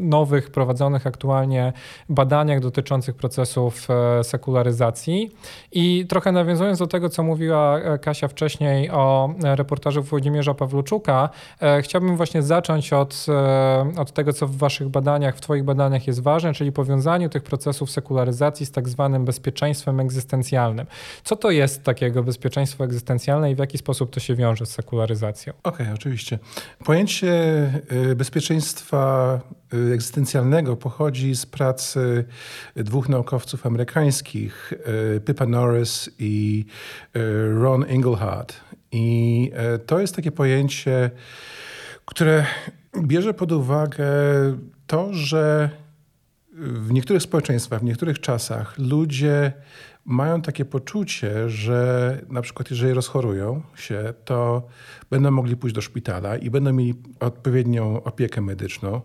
[0.00, 1.72] nowych, prowadzonych aktualnie
[2.08, 3.88] badaniach dotyczących procesów
[4.22, 5.30] sekularyzacji.
[5.72, 11.28] I trochę nawiązując do tego, co mówiła Kasia wcześniej o reportażu Włodzimierza Pawluczuka,
[11.80, 13.26] chciałbym właśnie zacząć od,
[13.98, 17.90] od tego, co w Waszych badaniach, w Twoich badaniach jest ważne, czyli powiązaniu tych procesów
[17.90, 20.86] sekularyzacji z tak zwanym bezpieczeństwem egzystencjalnym.
[21.24, 23.13] Co to jest takiego bezpieczeństwo egzystencjalne
[23.50, 25.52] i w jaki sposób to się wiąże z sekularyzacją?
[25.62, 26.38] Okej, okay, oczywiście.
[26.84, 27.32] Pojęcie
[28.10, 29.40] y, bezpieczeństwa
[29.74, 32.24] y, egzystencjalnego pochodzi z pracy
[32.76, 34.72] dwóch naukowców amerykańskich,
[35.16, 36.64] y, Pippa Norris i
[37.60, 38.60] Ron Engelhardt.
[38.92, 39.52] I
[39.86, 41.10] to jest takie pojęcie,
[42.04, 42.46] które
[43.02, 44.06] bierze pod uwagę
[44.86, 45.70] to, że
[46.58, 49.52] w niektórych społeczeństwach, w niektórych czasach ludzie
[50.04, 54.62] mają takie poczucie, że na przykład jeżeli rozchorują się, to
[55.10, 59.00] będą mogli pójść do szpitala i będą mieli odpowiednią opiekę medyczną.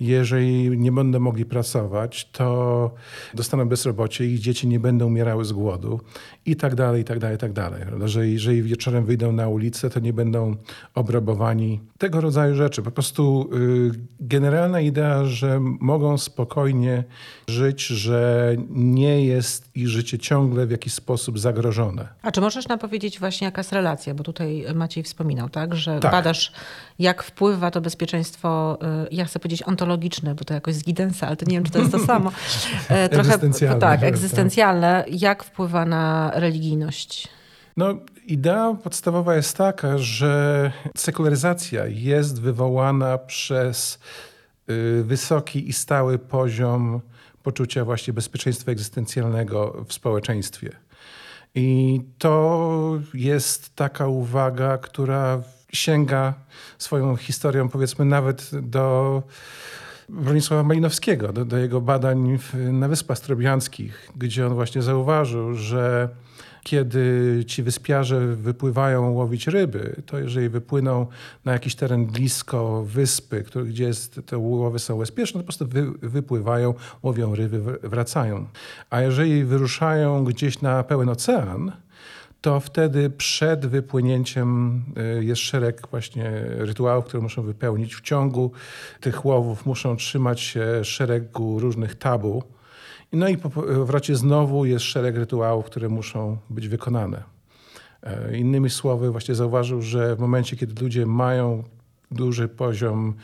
[0.00, 2.90] Jeżeli nie będą mogli pracować, to
[3.34, 6.00] dostaną bezrobocie, ich dzieci nie będą umierały z głodu
[6.46, 7.82] i tak dalej, i tak dalej, i tak dalej.
[8.04, 10.56] Że jeżeli wieczorem wyjdą na ulicę, to nie będą
[10.94, 11.80] obrabowani.
[11.98, 12.82] Tego rodzaju rzeczy.
[12.82, 13.90] Po prostu y,
[14.20, 17.04] generalna idea, że mogą spokojnie
[17.48, 22.08] żyć, że nie jest ich życie ciągle w jakiś sposób zagrożone.
[22.22, 26.00] A czy możesz nam powiedzieć właśnie jaka jest relacja, bo tutaj Maciej wspominał, tak, że
[26.00, 26.12] tak.
[26.12, 26.52] badasz
[26.98, 31.36] jak wpływa to bezpieczeństwo, y, ja chcę powiedzieć ontologiczne, bo to jakoś z Gidensa, ale
[31.36, 32.32] to nie wiem, czy to jest to samo.
[32.88, 33.80] E, trochę, egzystencjalne.
[33.80, 35.04] Tak, egzystencjalne.
[35.10, 37.28] Jak wpływa na religijność?
[37.76, 37.94] No,
[38.26, 43.98] idea podstawowa jest taka, że sekularyzacja jest wywołana przez
[44.70, 47.00] y, wysoki i stały poziom
[47.42, 50.70] poczucia właśnie bezpieczeństwa egzystencjalnego w społeczeństwie.
[51.54, 56.34] I to jest taka uwaga, która sięga
[56.78, 59.22] swoją historią, powiedzmy, nawet do
[60.08, 66.08] Bronisława Malinowskiego, do, do jego badań na Wyspach Strobianskich, gdzie on właśnie zauważył, że
[66.64, 71.06] kiedy ci wyspiarze wypływają łowić ryby, to jeżeli wypłyną
[71.44, 75.66] na jakiś teren blisko wyspy, który, gdzie jest, te łowy są bezpieczne, to po prostu
[75.66, 78.46] wy, wypływają, łowią ryby, wracają.
[78.90, 81.72] A jeżeli wyruszają gdzieś na pełen ocean,
[82.40, 84.82] to wtedy przed wypłynięciem
[85.18, 87.94] y, jest szereg właśnie rytuałów, które muszą wypełnić.
[87.94, 88.52] W ciągu
[89.00, 92.42] tych łowów muszą trzymać się szeregu różnych tabu.
[93.14, 97.22] No i po powrocie znowu jest szereg rytuałów, które muszą być wykonane.
[98.02, 101.62] E, innymi słowy, właśnie zauważył, że w momencie, kiedy ludzie mają
[102.10, 103.14] duży poziom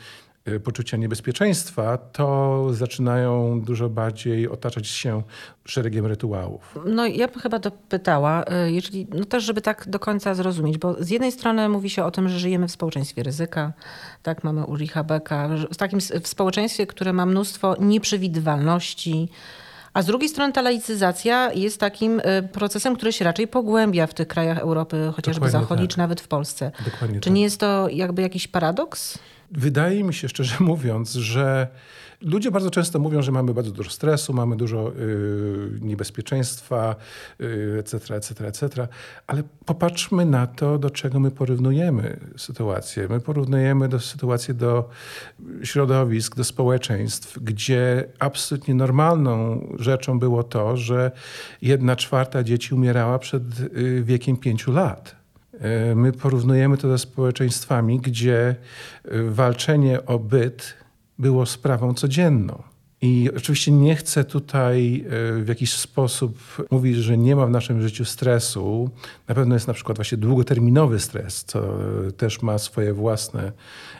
[0.47, 5.23] Y, poczucia niebezpieczeństwa, to zaczynają dużo bardziej otaczać się
[5.65, 6.79] szeregiem rytuałów.
[6.85, 11.03] No ja bym chyba dopytała, y, jeżeli, no też żeby tak do końca zrozumieć, bo
[11.03, 13.73] z jednej strony mówi się o tym, że żyjemy w społeczeństwie ryzyka,
[14.23, 19.29] tak, mamy Ulricha Becka, w takim w społeczeństwie, które ma mnóstwo nieprzewidywalności,
[19.93, 24.13] a z drugiej strony ta laicyzacja jest takim y, procesem, który się raczej pogłębia w
[24.13, 25.93] tych krajach Europy, chociażby Dokładnie zachodniej, tak.
[25.93, 26.71] czy nawet w Polsce.
[26.85, 27.35] Dokładnie czy tak.
[27.35, 29.19] nie jest to jakby jakiś paradoks?
[29.51, 31.67] Wydaje mi się, szczerze mówiąc, że
[32.21, 36.95] ludzie bardzo często mówią, że mamy bardzo dużo stresu, mamy dużo y, niebezpieczeństwa,
[37.41, 38.87] y, etc., etc., etc.,
[39.27, 43.07] ale popatrzmy na to, do czego my porównujemy sytuację.
[43.09, 44.89] My porównujemy do sytuację do
[45.63, 51.11] środowisk, do społeczeństw, gdzie absolutnie normalną rzeczą było to, że
[51.61, 55.15] jedna czwarta dzieci umierała przed y, wiekiem pięciu lat.
[55.59, 58.55] E, my porównujemy to ze społeczeństwami, gdzie
[59.29, 60.80] walczenie o byt
[61.21, 62.63] było sprawą codzienną.
[63.03, 66.39] I oczywiście nie chcę tutaj e, w jakiś sposób
[66.71, 68.89] mówić, że nie ma w naszym życiu stresu.
[69.27, 71.77] Na pewno jest na przykład właśnie długoterminowy stres, co
[72.17, 73.51] też ma swoje własne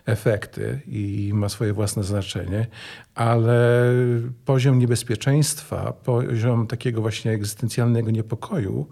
[0.05, 2.67] efekty i ma swoje własne znaczenie,
[3.15, 3.91] ale
[4.45, 8.87] poziom niebezpieczeństwa, poziom takiego właśnie egzystencjalnego niepokoju,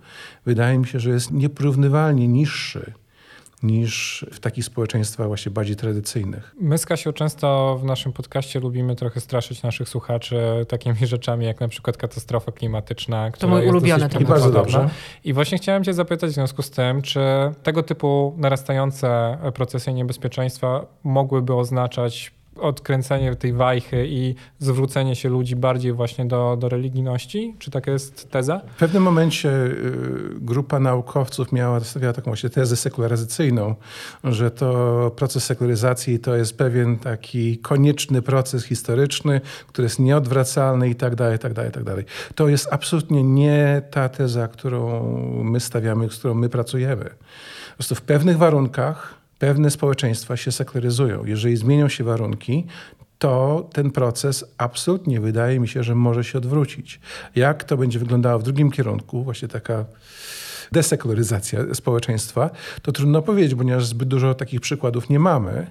[0.46, 2.94] wydaje mi się, że jest nieporównywalnie niższy
[3.64, 6.56] niż w takich społeczeństwach właśnie bardziej tradycyjnych.
[6.62, 11.60] My z Kasią często w naszym podcaście lubimy trochę straszyć naszych słuchaczy takimi rzeczami jak
[11.60, 14.22] na przykład katastrofa klimatyczna, która to mój jest ulubiony temat.
[14.22, 14.90] I bardzo dobrze.
[15.24, 17.20] I właśnie chciałem cię zapytać w związku z tym, czy
[17.64, 25.94] tego typu narastające procesy niebezpieczeństwa mogłyby oznaczać odkręcenie tej wajchy i zwrócenie się ludzi bardziej
[25.94, 27.56] właśnie do, do religijności?
[27.60, 28.62] Czy taka jest teza?
[28.76, 29.74] W pewnym momencie y,
[30.42, 33.76] grupa naukowców miała stawiała taką właśnie tezę sekularyzacyjną,
[34.24, 40.96] że to proces sekularyzacji to jest pewien taki konieczny proces historyczny, który jest nieodwracalny i
[40.96, 42.06] tak dalej, tak dalej, tak dalej.
[42.36, 45.04] To jest absolutnie nie ta teza, którą
[45.44, 47.06] my stawiamy, z którą my pracujemy.
[47.70, 51.26] Po prostu w pewnych warunkach pewne społeczeństwa się sekularyzują.
[51.26, 52.66] Jeżeli zmienią się warunki,
[53.20, 57.00] to ten proces absolutnie wydaje mi się, że może się odwrócić.
[57.36, 59.86] Jak to będzie wyglądało w drugim kierunku, właśnie taka
[60.72, 62.50] desekularyzacja społeczeństwa,
[62.82, 65.68] to trudno powiedzieć, ponieważ zbyt dużo takich przykładów nie mamy.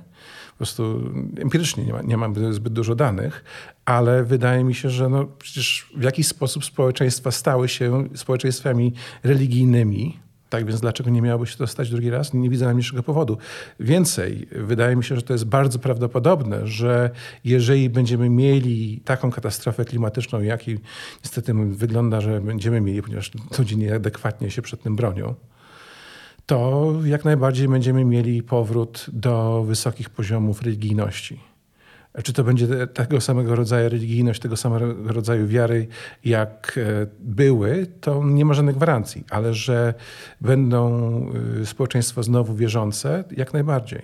[0.51, 3.45] Po prostu empirycznie nie, ma, nie mamy zbyt dużo danych,
[3.85, 10.19] ale wydaje mi się, że no przecież w jakiś sposób społeczeństwa stały się społeczeństwami religijnymi,
[10.51, 12.35] tak więc dlaczego nie miałoby się to stać drugi raz?
[12.35, 13.39] Nie widzę najmniejszego powodu.
[13.81, 17.11] Więcej, wydaje mi się, że to jest bardzo prawdopodobne, że
[17.45, 20.79] jeżeli będziemy mieli taką katastrofę klimatyczną, jakiej
[21.25, 25.35] niestety wygląda, że będziemy mieli, ponieważ ludzie nieadekwatnie się przed tym bronią,
[26.47, 31.41] to jak najbardziej będziemy mieli powrót do wysokich poziomów religijności.
[32.23, 35.87] Czy to będzie tego samego rodzaju religijność, tego samego rodzaju wiary,
[36.25, 39.95] jak e, były, to nie ma żadnych gwarancji, ale że
[40.41, 41.21] będą
[41.63, 44.03] e, społeczeństwa znowu wierzące, jak najbardziej.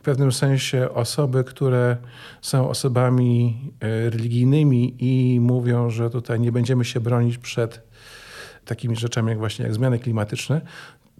[0.00, 1.96] W pewnym sensie osoby, które
[2.40, 7.82] są osobami e, religijnymi i mówią, że tutaj nie będziemy się bronić przed
[8.64, 10.60] takimi rzeczami jak właśnie jak zmiany klimatyczne,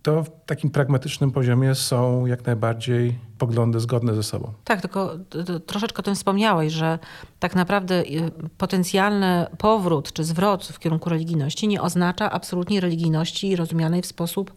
[0.03, 4.53] to w takim pragmatycznym poziomie są jak najbardziej poglądy zgodne ze sobą.
[4.65, 5.11] Tak, tylko
[5.67, 6.99] troszeczkę o tym wspomniałeś, że
[7.39, 14.03] tak naprawdę y, potencjalny powrót czy zwrot w kierunku religijności nie oznacza absolutnie religijności rozumianej
[14.03, 14.53] w sposób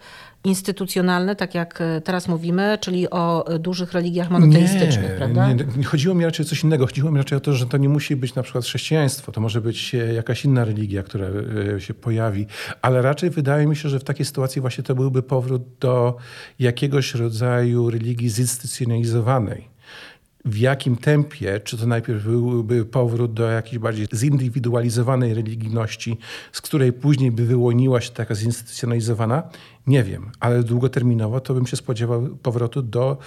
[0.46, 5.54] instytucjonalny, tak jak e, teraz mówimy, czyli o dużych religiach monoteistycznych, nie, prawda?
[5.54, 6.86] Nie, nie, chodziło mi raczej o coś innego.
[6.86, 9.62] Chodziło mi raczej o to, że to nie musi być na przykład chrześcijaństwo, to może
[9.62, 11.28] być e, jakaś inna religia, która
[11.76, 12.46] e, się pojawi,
[12.82, 16.18] ale raczej wydaje mi się, że w takiej sytuacji właśnie to byłby powrót do
[16.60, 19.75] jakiegoś rodzaju religii zinstytucjonalizowanej
[20.46, 26.18] w jakim tempie, czy to najpierw byłby powrót do jakiejś bardziej zindywidualizowanej religijności,
[26.52, 29.44] z której później by wyłoniła się taka zinstytucjonalizowana,
[29.88, 33.18] nie wiem, ale długoterminowo to bym się spodziewał powrotu do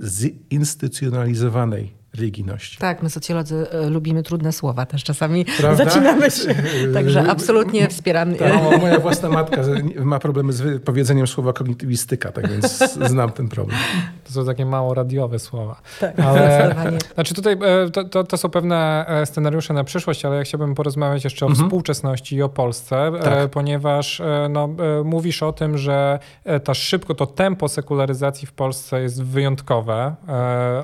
[0.00, 2.78] zinstytucjonalizowanej religijności.
[2.78, 5.84] Tak, my socjolodzy e, lubimy trudne słowa też czasami Prawda?
[5.84, 6.54] zacinamy się.
[6.94, 8.34] Także absolutnie wspieram.
[8.34, 9.62] Ta, moja własna matka
[10.00, 12.78] ma problemy z powiedzeniem słowa kognitywistyka, tak więc
[13.10, 13.78] znam ten problem.
[14.24, 15.80] To są takie mało radiowe słowa.
[16.00, 16.74] Tak, ale,
[17.14, 20.74] znaczy tutaj e, to, to, to, są pewne e, scenariusze na przyszłość, ale ja chciałbym
[20.74, 21.66] porozmawiać jeszcze o mhm.
[21.66, 23.50] współczesności i o Polsce, tak.
[23.50, 24.68] ponieważ no,
[25.04, 26.18] mówisz o tym, że
[26.64, 30.14] ta szybko, to tempo sekularyzacji w Polsce jest wyjątkowe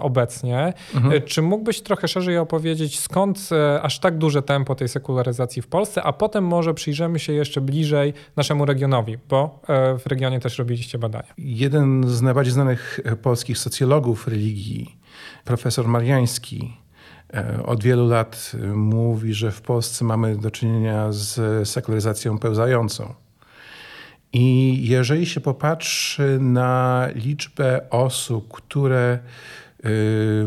[0.00, 0.72] obecnie.
[0.94, 1.13] Mhm.
[1.20, 6.02] Czy mógłbyś trochę szerzej opowiedzieć, skąd e, aż tak duże tempo tej sekularyzacji w Polsce,
[6.02, 10.98] a potem może przyjrzymy się jeszcze bliżej naszemu regionowi, bo e, w regionie też robiliście
[10.98, 11.34] badania.
[11.38, 14.96] Jeden z najbardziej znanych e, polskich socjologów religii,
[15.44, 16.76] profesor Mariański,
[17.64, 23.14] od wielu lat mówi, że w Polsce mamy do czynienia z sekularyzacją pełzającą.
[24.32, 29.63] I jeżeli się popatrzy na liczbę osób, które Y,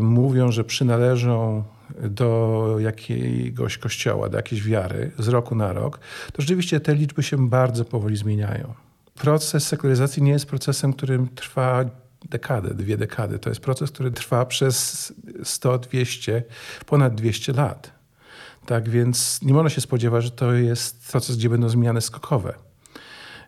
[0.00, 1.64] mówią, że przynależą
[2.00, 6.00] do jakiegoś kościoła, do jakiejś wiary z roku na rok,
[6.32, 8.74] to rzeczywiście te liczby się bardzo powoli zmieniają.
[9.14, 11.84] Proces sekularyzacji nie jest procesem, którym trwa
[12.30, 13.38] dekadę, dwie dekady.
[13.38, 15.12] To jest proces, który trwa przez
[15.44, 16.42] 100, 200,
[16.86, 17.92] ponad 200 lat.
[18.66, 22.54] Tak więc nie można się spodziewać, że to jest proces, gdzie będą zmiany skokowe.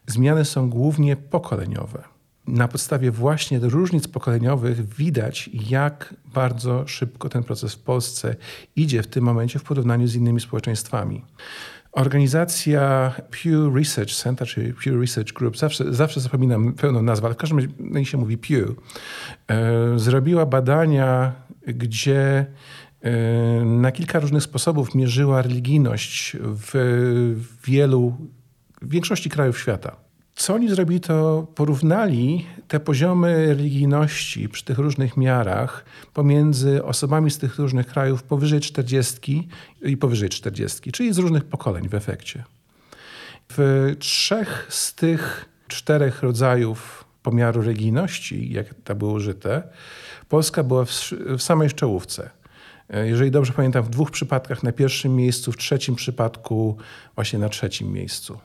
[0.07, 2.03] Zmiany są głównie pokoleniowe
[2.51, 8.37] na podstawie właśnie różnic pokoleniowych widać, jak bardzo szybko ten proces w Polsce
[8.77, 11.25] idzie w tym momencie w porównaniu z innymi społeczeństwami.
[11.93, 17.39] Organizacja Pew Research Center, czy Pew Research Group, zawsze, zawsze zapominam pełną nazwę, ale w
[17.39, 17.59] każdym
[17.95, 18.71] razie się mówi Pew,
[19.49, 21.33] e, zrobiła badania,
[21.67, 22.47] gdzie
[23.01, 23.11] e,
[23.65, 26.73] na kilka różnych sposobów mierzyła religijność w
[27.65, 28.17] wielu,
[28.83, 30.10] w większości krajów świata.
[30.41, 37.39] Co oni zrobili, to porównali te poziomy religijności przy tych różnych miarach pomiędzy osobami z
[37.39, 39.49] tych różnych krajów powyżej 40
[39.83, 42.45] i powyżej 40, czyli z różnych pokoleń w efekcie.
[43.49, 49.63] W trzech z tych czterech rodzajów pomiaru religijności, jak to było użyte,
[50.29, 50.91] Polska była w,
[51.39, 52.31] w samej czołówce.
[53.05, 56.77] Jeżeli dobrze pamiętam, w dwóch przypadkach na pierwszym miejscu, w trzecim przypadku
[57.15, 58.39] właśnie na trzecim miejscu.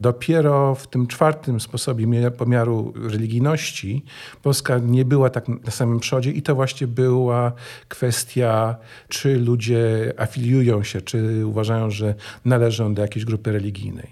[0.00, 4.04] Dopiero w tym czwartym sposobie pomiaru religijności
[4.42, 7.52] Polska nie była tak na samym przodzie i to właśnie była
[7.88, 8.76] kwestia,
[9.08, 14.10] czy ludzie afiliują się, czy uważają, że należą do jakiejś grupy religijnej.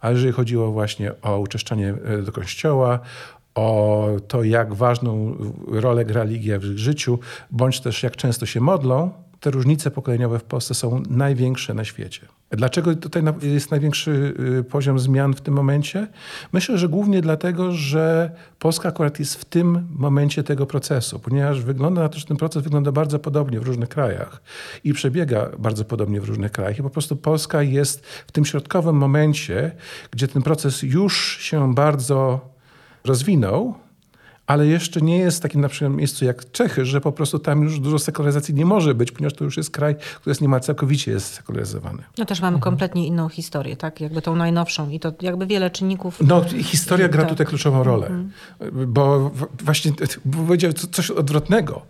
[0.00, 3.00] Ale jeżeli chodziło właśnie o uczeszczanie e, do kościoła,
[3.54, 5.36] o to, jak ważną
[5.66, 7.18] rolę gra religia w ich życiu,
[7.50, 12.26] bądź też jak często się modlą, te różnice pokoleniowe w Polsce są największe na świecie.
[12.56, 16.06] Dlaczego tutaj jest największy y, poziom zmian w tym momencie?
[16.52, 22.02] Myślę, że głównie dlatego, że Polska akurat jest w tym momencie tego procesu, ponieważ wygląda
[22.02, 24.42] na to, że ten proces wygląda bardzo podobnie w różnych krajach
[24.84, 26.78] i przebiega bardzo podobnie w różnych krajach.
[26.78, 29.70] I po prostu Polska jest w tym środkowym momencie,
[30.10, 32.40] gdzie ten proces już się bardzo
[33.04, 33.83] rozwinął,
[34.46, 37.62] ale jeszcze nie jest w takim na przykład miejscu jak Czechy, że po prostu tam
[37.62, 41.10] już dużo sekularyzacji nie może być, ponieważ to już jest kraj, który jest niemal całkowicie
[41.10, 42.02] jest sekularyzowany.
[42.18, 42.62] No też mamy mhm.
[42.62, 44.00] kompletnie inną historię, tak?
[44.00, 46.20] Jakby tą najnowszą i to jakby wiele czynników.
[46.20, 47.30] No historia gra tak.
[47.30, 48.32] tutaj kluczową rolę, mhm.
[48.92, 49.30] bo
[49.64, 49.92] właśnie
[50.24, 51.82] bym powiedział coś odwrotnego,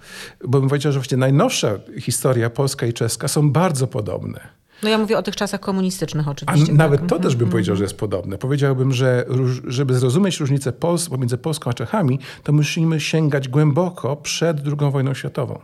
[0.45, 4.64] bo bym powiedział, że właśnie najnowsza historia polska i czeska są bardzo podobne.
[4.85, 6.62] No ja mówię o tych czasach komunistycznych oczywiście.
[6.62, 6.76] A tak.
[6.76, 7.51] nawet to też bym mhm.
[7.51, 8.39] powiedział, że jest podobne.
[8.39, 9.24] Powiedziałbym, że
[9.66, 15.14] żeby zrozumieć różnicę Pols pomiędzy Polską a Czechami, to musimy sięgać głęboko przed II wojną
[15.14, 15.59] światową.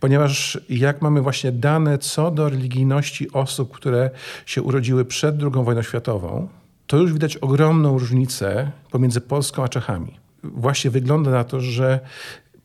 [0.00, 4.10] Ponieważ jak mamy właśnie dane co do religijności osób, które
[4.46, 6.48] się urodziły przed II wojną światową,
[6.86, 10.18] to już widać ogromną różnicę pomiędzy Polską a Czechami.
[10.44, 12.00] Właśnie wygląda na to, że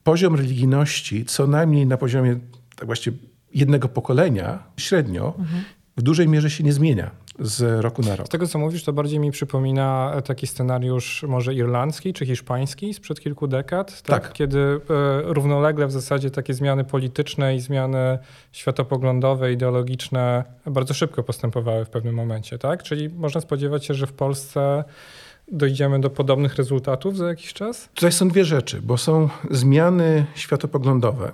[0.04, 2.40] poziom religijności co najmniej na poziomie
[2.76, 3.18] tak właściwie
[3.54, 5.64] jednego pokolenia średnio mhm
[5.98, 8.28] w dużej mierze się nie zmienia z roku na rok.
[8.28, 13.20] Z tego, co mówisz, to bardziej mi przypomina taki scenariusz może irlandzki czy hiszpański sprzed
[13.20, 14.24] kilku dekad, tak?
[14.24, 14.34] tak.
[14.34, 14.80] kiedy e,
[15.24, 18.20] równolegle w zasadzie takie zmiany polityczne i zmiany
[18.52, 22.84] światopoglądowe, ideologiczne bardzo szybko postępowały w pewnym momencie, tak?
[22.84, 24.84] Czyli można spodziewać się, że w Polsce
[25.52, 27.90] dojdziemy do podobnych rezultatów za jakiś czas?
[27.96, 31.32] Tutaj są dwie rzeczy, bo są zmiany światopoglądowe,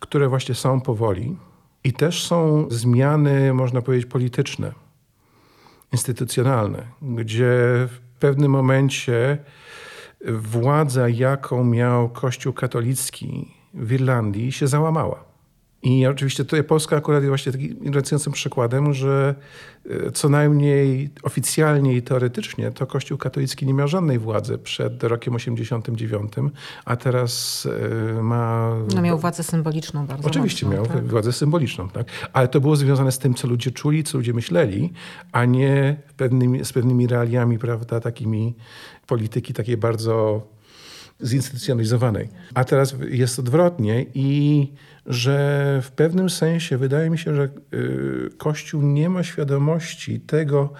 [0.00, 1.36] które właśnie są powoli,
[1.84, 4.72] i też są zmiany, można powiedzieć, polityczne,
[5.92, 7.48] instytucjonalne, gdzie
[7.88, 9.38] w pewnym momencie
[10.28, 15.31] władza, jaką miał Kościół katolicki w Irlandii, się załamała.
[15.82, 19.34] I oczywiście tutaj Polska akurat jest właśnie takim interesującym przykładem, że
[19.90, 25.34] e, co najmniej oficjalnie i teoretycznie to Kościół katolicki nie miał żadnej władzy przed rokiem
[25.34, 26.32] 89,
[26.84, 27.68] a teraz
[28.18, 28.74] e, ma...
[28.94, 31.06] No miał władzę symboliczną bardzo Oczywiście mocno, miał tak?
[31.06, 32.06] władzę symboliczną, tak?
[32.32, 34.92] Ale to było związane z tym, co ludzie czuli, co ludzie myśleli,
[35.32, 38.54] a nie pewnymi, z pewnymi realiami, prawda, takimi
[39.06, 40.42] polityki takiej bardzo
[41.22, 42.28] zinstytucjonalizowanej.
[42.54, 44.68] A teraz jest odwrotnie i
[45.06, 50.72] że w pewnym sensie wydaje mi się, że y, Kościół nie ma świadomości tego,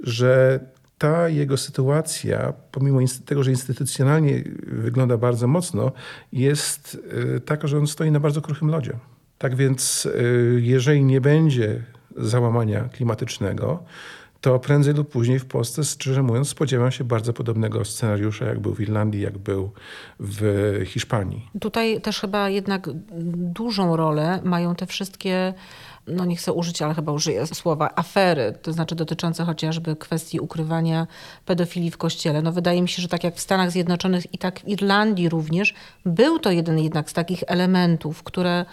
[0.00, 0.60] że
[0.98, 5.92] ta jego sytuacja, pomimo tego, że instytucjonalnie wygląda bardzo mocno,
[6.32, 6.98] jest
[7.36, 8.92] y, taka, że on stoi na bardzo kruchym lodzie.
[9.38, 11.82] Tak więc, y, jeżeli nie będzie
[12.16, 13.84] załamania klimatycznego,
[14.46, 18.74] to prędzej lub później w Polsce, szczerze mówiąc, spodziewam się bardzo podobnego scenariusza, jak był
[18.74, 19.70] w Irlandii, jak był
[20.20, 20.42] w
[20.86, 21.50] Hiszpanii.
[21.60, 22.88] Tutaj też chyba jednak
[23.34, 25.54] dużą rolę mają te wszystkie
[26.06, 31.06] no nie chcę użyć, ale chyba użyję słowa afery, to znaczy dotyczące chociażby kwestii ukrywania
[31.46, 32.42] pedofilii w kościele.
[32.42, 35.74] No wydaje mi się, że tak jak w Stanach Zjednoczonych i tak w Irlandii również,
[36.04, 38.64] był to jeden jednak z takich elementów, które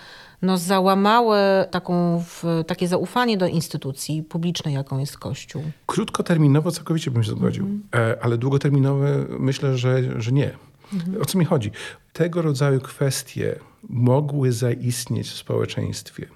[0.43, 1.37] no, załamały
[1.71, 2.23] taką,
[2.67, 5.63] takie zaufanie do instytucji publicznej, jaką jest Kościół?
[5.85, 7.83] Krótkoterminowo całkowicie bym się zgodził, mm.
[8.21, 9.05] ale długoterminowo
[9.39, 10.51] myślę, że, że nie.
[10.93, 11.21] Mm.
[11.21, 11.71] O co mi chodzi?
[12.13, 16.27] Tego rodzaju kwestie mogły zaistnieć w społeczeństwie,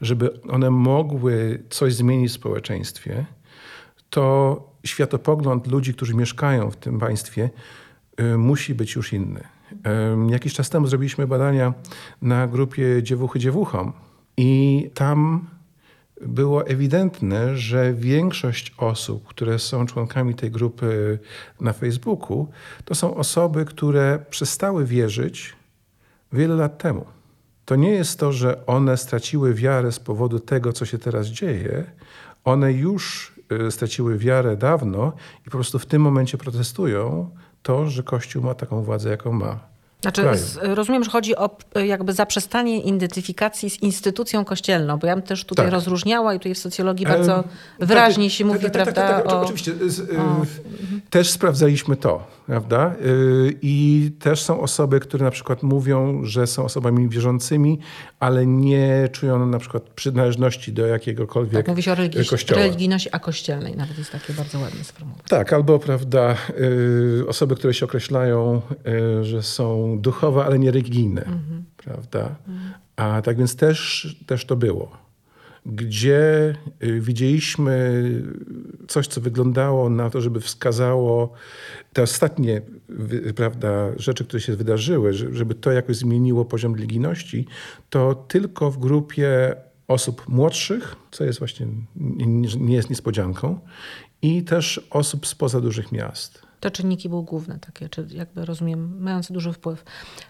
[0.00, 3.26] żeby one mogły coś zmienić w społeczeństwie,
[4.10, 7.50] to światopogląd ludzi, którzy mieszkają w tym państwie,
[8.20, 9.53] y, musi być już inny.
[10.28, 11.74] Jakiś czas temu zrobiliśmy badania
[12.22, 13.92] na grupie Dziewuchy Dziewuchom
[14.36, 15.46] i tam
[16.20, 21.18] było ewidentne, że większość osób, które są członkami tej grupy
[21.60, 22.48] na Facebooku,
[22.84, 25.56] to są osoby, które przestały wierzyć
[26.32, 27.06] wiele lat temu.
[27.64, 31.84] To nie jest to, że one straciły wiarę z powodu tego, co się teraz dzieje.
[32.44, 33.34] One już
[33.68, 37.30] y, straciły wiarę dawno i po prostu w tym momencie protestują,
[37.62, 39.73] to, że Kościół ma taką władzę, jaką ma.
[40.04, 40.22] Znaczy,
[40.60, 41.50] rozumiem, że chodzi o
[41.84, 45.72] jakby zaprzestanie identyfikacji z instytucją kościelną, bo ja bym też tutaj tak.
[45.72, 47.44] rozróżniała i tutaj w socjologii bardzo
[47.80, 48.92] wyraźnie się mówi, prawda?
[48.92, 49.40] Tak, tak, tak, o...
[49.40, 49.72] oczywiście.
[51.10, 52.26] Też sprawdzaliśmy to.
[52.46, 52.94] Prawda?
[53.06, 57.78] Y, I też są osoby, które na przykład mówią, że są osobami wierzącymi,
[58.20, 62.62] ale nie czują na przykład przynależności do jakiegokolwiek Tak, mówi się o religii, kościoła.
[62.62, 63.76] religijności akościelnej.
[63.76, 65.28] Nawet jest takie bardzo ładne sformułowanie.
[65.28, 66.36] Tak, albo prawda,
[67.20, 68.62] y, osoby, które się określają,
[69.20, 71.24] y, że są duchowe, ale nie religijne,
[71.76, 72.34] prawda?
[72.96, 75.03] A tak więc też, też to było.
[75.66, 76.54] Gdzie
[76.84, 78.02] y, widzieliśmy
[78.88, 81.32] coś, co wyglądało na to, żeby wskazało
[81.92, 82.62] te ostatnie
[83.36, 87.46] prawda, rzeczy, które się wydarzyły, że- żeby to jakoś zmieniło poziom religijności,
[87.90, 89.54] to tylko w grupie
[89.88, 93.58] osób młodszych, co jest właśnie nie, nie jest niespodzianką,
[94.22, 96.43] i też osób spoza dużych miast.
[96.64, 99.84] Te czynniki były główne takie, czy jakby rozumiem, mające duży wpływ.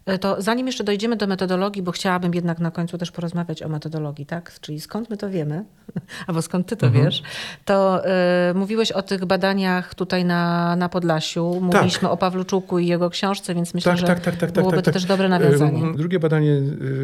[0.06, 3.68] E, To zanim jeszcze dojdziemy do metodologii, bo chciałabym jednak na końcu też porozmawiać o
[3.68, 4.52] metodologii, tak?
[4.60, 5.64] Czyli skąd my to wiemy,
[6.26, 7.04] albo skąd ty to Mhm.
[7.04, 7.22] wiesz,
[7.64, 11.60] to e, mówiłeś o tych badaniach tutaj na, na Podlasiu.
[11.60, 14.84] Mówiliśmy o Pawluczuku i jego książce, więc myślę, Tak, że tak, tak, tak, byłoby tak,
[14.84, 14.94] to tak.
[14.94, 15.82] też dobre nawiązanie.
[15.82, 16.50] Ym, Drugie badanie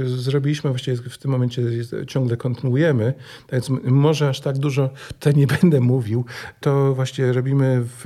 [0.04, 1.62] y, zrobiliśmy, właściwie w tym momencie
[2.06, 3.14] ciągle kontynuujemy,
[3.46, 6.24] tak więc może aż tak dużo tutaj nie będę mówił.
[6.60, 8.02] To właśnie robimy w,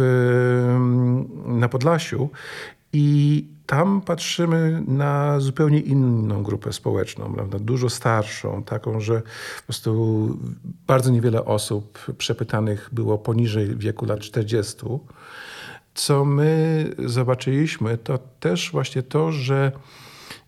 [1.47, 2.31] na Podlasiu
[2.93, 7.59] i tam patrzymy na zupełnie inną grupę społeczną, prawda?
[7.59, 9.23] dużo starszą, taką, że
[9.57, 10.39] po prostu
[10.87, 14.77] bardzo niewiele osób przepytanych było poniżej wieku lat 40.
[15.95, 19.73] Co my zobaczyliśmy, to też właśnie to, że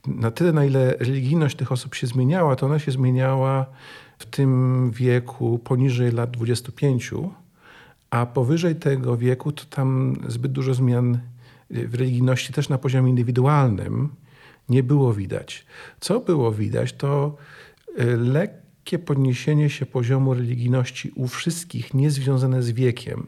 [0.06, 3.66] na tyle, na ile religijność tych osób się zmieniała, to ona się zmieniała
[4.18, 7.12] w tym wieku poniżej lat 25,
[8.10, 11.18] a powyżej tego wieku to tam zbyt dużo zmian
[11.70, 14.08] w religijności też na poziomie indywidualnym
[14.68, 15.66] nie było widać.
[16.00, 17.36] Co było widać, to
[18.00, 23.26] y, lekkie podniesienie się poziomu religijności u wszystkich, niezwiązane z wiekiem,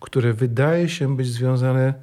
[0.00, 1.94] które wydaje się być związane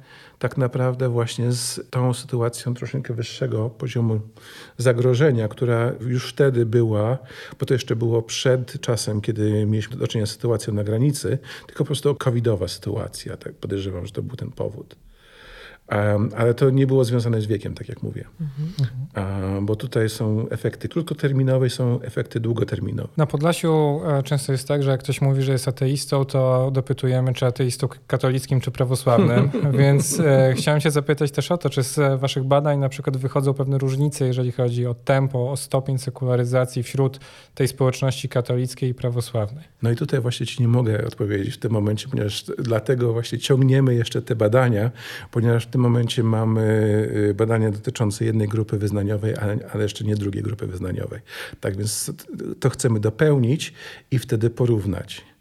[0.42, 4.20] tak naprawdę właśnie z tą sytuacją troszeczkę wyższego poziomu
[4.78, 7.18] zagrożenia, która już wtedy była,
[7.60, 11.78] bo to jeszcze było przed czasem, kiedy mieliśmy do czynienia z sytuacją na granicy, tylko
[11.78, 14.96] po prostu covidowa sytuacja, tak podejrzewam, że to był ten powód.
[15.92, 18.24] Um, ale to nie było związane z wiekiem, tak jak mówię.
[19.16, 23.08] Um, bo tutaj są efekty krótkoterminowe i są efekty długoterminowe.
[23.16, 27.34] Na Podlasiu e, często jest tak, że jak ktoś mówi, że jest ateistą, to dopytujemy,
[27.34, 29.50] czy ateistą katolickim, czy prawosławnym.
[29.78, 33.54] Więc e, chciałem się zapytać też o to, czy z waszych badań na przykład wychodzą
[33.54, 37.20] pewne różnice, jeżeli chodzi o tempo, o stopień sekularyzacji wśród
[37.54, 39.64] tej społeczności katolickiej i prawosławnej.
[39.82, 43.94] No i tutaj właśnie ci nie mogę odpowiedzieć w tym momencie, ponieważ dlatego właśnie ciągniemy
[43.94, 44.90] jeszcze te badania,
[45.30, 46.62] ponieważ w tym momencie mamy
[47.30, 51.20] y, badania dotyczące jednej grupy wyznaniowej, ale, ale jeszcze nie drugiej grupy wyznaniowej.
[51.60, 52.12] Tak więc
[52.60, 53.72] to chcemy dopełnić
[54.10, 55.31] i wtedy porównać.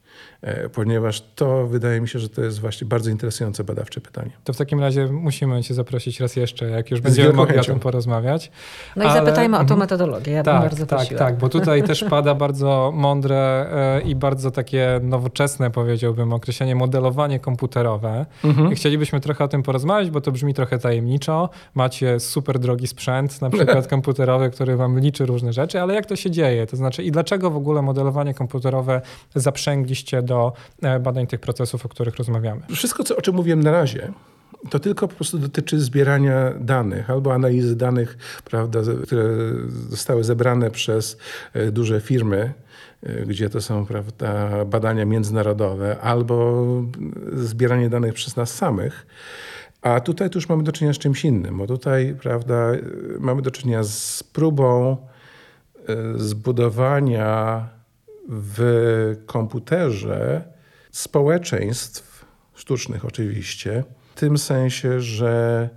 [0.41, 4.31] E, Ponieważ to wydaje mi się, że to jest właśnie bardzo interesujące badawcze pytanie.
[4.43, 7.79] To w takim razie musimy cię zaprosić raz jeszcze, jak już będziemy mogli o tym
[7.79, 8.51] porozmawiać.
[8.95, 9.79] No i Ale- zapytajmy o tą Mhm.
[9.79, 10.31] metodologię.
[10.31, 14.51] Ja bym Tak, bardzo tak, tak, bo tutaj też pada bardzo mądre e, i bardzo
[14.51, 18.25] takie nowoczesne, powiedziałbym, określenie modelowanie komputerowe.
[18.43, 18.71] Mhm.
[18.71, 21.49] I chcielibyśmy trochę o tym porozmawiać, bo to brzmi trochę tajemniczo.
[21.75, 26.15] Macie super drogi sprzęt, na przykład komputerowy, który wam liczy różne rzeczy, ale jak to
[26.15, 26.67] się dzieje?
[26.67, 29.01] To znaczy, i dlaczego w ogóle modelowanie komputerowe
[29.35, 30.30] zaprzęgliście do
[30.81, 32.61] e, badań tych procesów, o których rozmawiamy?
[32.75, 34.11] Wszystko, co, o czym mówiłem na razie,
[34.69, 39.23] to tylko po prostu dotyczy zbierania danych albo analizy danych, prawda, które
[39.89, 41.17] zostały zebrane przez
[41.53, 42.53] e, duże firmy,
[43.03, 46.65] e, gdzie to są prawda, badania międzynarodowe, albo
[47.33, 49.05] zbieranie danych przez nas samych.
[49.81, 52.71] A tutaj tu już mamy do czynienia z czymś innym, bo tutaj prawda,
[53.19, 54.97] mamy do czynienia z próbą
[56.15, 57.67] zbudowania
[58.29, 60.43] w komputerze
[60.91, 63.83] społeczeństw sztucznych oczywiście,
[64.15, 65.69] w tym sensie, że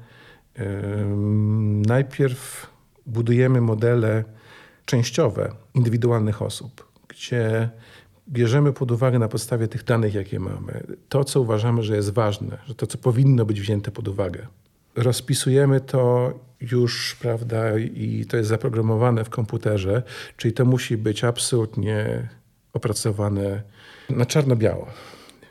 [0.60, 2.66] ym, najpierw
[3.06, 4.24] budujemy modele
[4.84, 7.68] częściowe indywidualnych osób, gdzie
[8.28, 12.58] bierzemy pod uwagę na podstawie tych danych, jakie mamy, to, co uważamy, że jest ważne,
[12.66, 14.46] że to, co powinno być wzięte pod uwagę.
[14.96, 20.02] Rozpisujemy to już, prawda, i to jest zaprogramowane w komputerze,
[20.36, 22.28] czyli to musi być absolutnie
[22.72, 23.62] opracowane
[24.10, 24.86] na czarno-biało.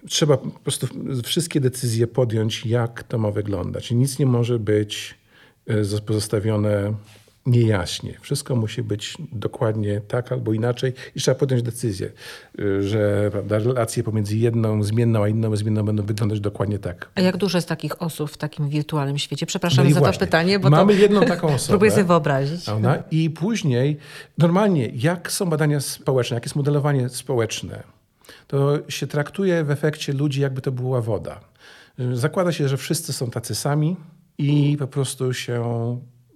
[0.10, 0.88] Trzeba po prostu
[1.24, 3.92] wszystkie decyzje podjąć, jak to ma wyglądać.
[3.92, 5.16] Nic nie może być
[5.68, 6.94] e, pozostawione
[7.46, 8.14] niejaśnie.
[8.22, 12.12] Wszystko musi być dokładnie tak albo inaczej i trzeba podjąć decyzję,
[12.60, 17.10] y, że prawda, relacje pomiędzy jedną zmienną a inną zmienną będą wyglądać dokładnie tak.
[17.16, 19.46] A jak dużo jest takich osób w takim wirtualnym świecie?
[19.46, 20.20] Przepraszam No za właśnie.
[20.20, 21.70] to pytanie, bo Mamy to jedną taką osobę.
[21.70, 22.66] próbuję sobie wyobrazić.
[22.66, 23.04] Prawda?
[23.12, 23.98] I później,
[24.38, 27.84] normalnie, jak są badania społeczne, jak jest modelowanie społeczne,
[28.48, 31.40] to się traktuje w efekcie ludzi, jakby to była woda.
[32.14, 33.96] Zakłada się, że wszyscy są tacy sami
[34.38, 35.64] i po prostu się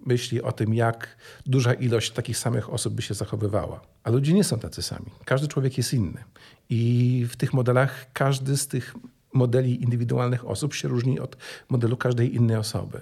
[0.08, 3.80] myśli o tym, jak duża ilość takich samych osób by się zachowywała.
[4.04, 5.10] A ludzie nie są tacy sami.
[5.24, 6.24] Każdy człowiek jest inny.
[6.70, 8.94] I w tych modelach każdy z tych
[9.32, 11.36] modeli indywidualnych osób się różni od
[11.68, 13.00] modelu każdej innej osoby.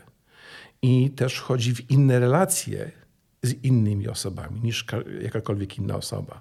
[0.82, 2.90] I też chodzi w inne relacje
[3.42, 4.86] z innymi osobami niż
[5.22, 6.40] jakakolwiek inna osoba.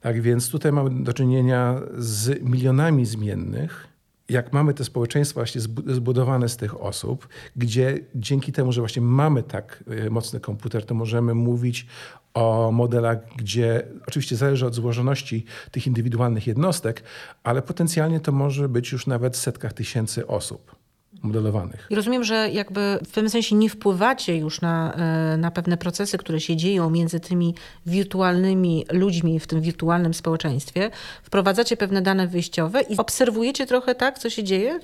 [0.00, 3.86] Tak więc tutaj mamy do czynienia z milionami zmiennych.
[4.28, 9.42] Jak mamy te społeczeństwa właśnie zbudowane z tych osób, gdzie dzięki temu, że właśnie mamy
[9.42, 11.86] tak e, mocny komputer, to możemy mówić
[12.34, 17.02] o modelach, gdzie oczywiście zależy od złożoności tych indywidualnych jednostek,
[17.42, 20.75] ale potencjalnie to może być już nawet w setkach tysięcy osób
[21.22, 21.86] modelowanych.
[21.90, 26.18] I rozumiem, że jakby w pewnym sensie nie wpływacie już na, e, na pewne procesy,
[26.18, 27.54] które się dzieją między tymi
[27.86, 30.90] wirtualnymi ludźmi w tym wirtualnym społeczeństwie.
[31.22, 34.80] Wprowadzacie pewne dane wyjściowe i obserwujecie trochę tak, co się dzieje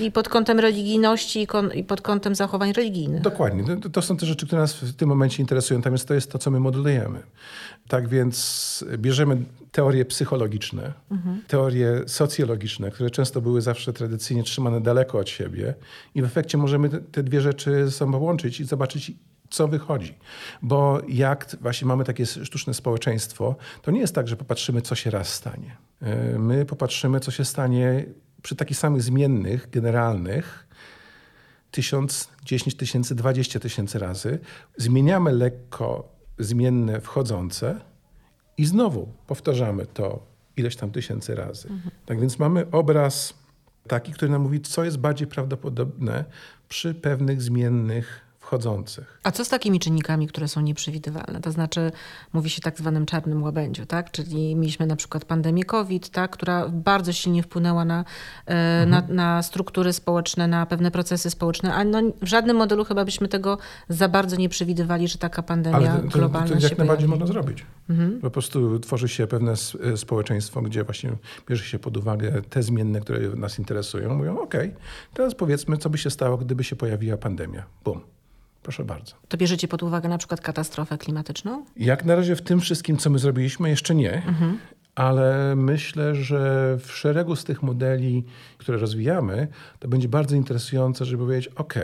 [0.00, 3.22] i pod kątem religijności i, pod kątem zachowań religijnych.
[3.22, 3.76] Dokładnie.
[3.76, 5.80] To, to są te rzeczy, które nas w tym momencie interesują.
[5.92, 7.22] Jest, to jest to, co my modelujemy.
[7.88, 9.36] Tak więc bierzemy
[9.76, 11.42] teorie psychologiczne, mhm.
[11.48, 15.74] teorie socjologiczne, które często były zawsze tradycyjnie trzymane daleko od siebie
[16.14, 19.12] i w efekcie możemy te dwie rzeczy ze sobą połączyć i zobaczyć,
[19.50, 20.18] co wychodzi.
[20.62, 25.10] Bo jak właśnie mamy takie sztuczne społeczeństwo, to nie jest tak, że popatrzymy, co się
[25.10, 25.76] raz stanie.
[26.02, 28.04] E, my popatrzymy, co się stanie
[28.42, 30.66] przy takich samych zmiennych, generalnych,
[31.70, 34.38] tysiąc, dziesięć tysięcy, dwadzieścia tysięcy razy.
[34.76, 36.08] Zmieniamy lekko
[36.38, 37.80] zmienne wchodzące
[38.58, 40.26] i znowu powtarzamy to
[40.56, 41.68] ileś tam tysięcy razy.
[41.68, 41.90] Mhm.
[42.06, 43.34] Tak więc mamy obraz
[43.88, 46.24] taki, który nam mówi, co jest bardziej prawdopodobne
[46.68, 49.20] przy pewnych zmiennych wchodzących.
[49.22, 51.40] A co z takimi czynnikami, które są nieprzewidywalne?
[51.40, 51.92] To znaczy,
[52.32, 54.10] mówi się tak zwanym czarnym łabędziu, tak?
[54.10, 56.30] Czyli mieliśmy na przykład pandemię COVID, tak?
[56.30, 58.04] która bardzo silnie wpłynęła na,
[58.46, 58.90] e, mhm.
[58.90, 63.28] na, na, struktury społeczne, na pewne procesy społeczne, a no, w żadnym modelu chyba byśmy
[63.28, 67.08] tego za bardzo nie przewidywali, że taka pandemia Ale to, globalna to, to jak najbardziej
[67.08, 67.66] można zrobić.
[67.90, 68.20] Mhm.
[68.20, 71.12] Po prostu tworzy się pewne e, społeczeństwo, gdzie właśnie
[71.48, 74.14] bierze się pod uwagę te zmienne, które nas interesują.
[74.14, 74.54] Mówią, ok,
[75.14, 77.64] teraz powiedzmy, co by się stało, gdyby się pojawiła pandemia.
[77.84, 78.15] Bum.
[78.66, 79.14] Proszę bardzo.
[79.28, 81.64] To bierzecie pod uwagę na przykład katastrofę klimatyczną?
[81.76, 84.12] Jak na razie w tym wszystkim, co my zrobiliśmy, jeszcze nie.
[84.12, 84.58] Mhm.
[84.94, 88.24] Ale myślę, że w szeregu z tych modeli,
[88.58, 89.48] które rozwijamy,
[89.78, 91.74] to będzie bardzo interesujące, żeby powiedzieć: OK,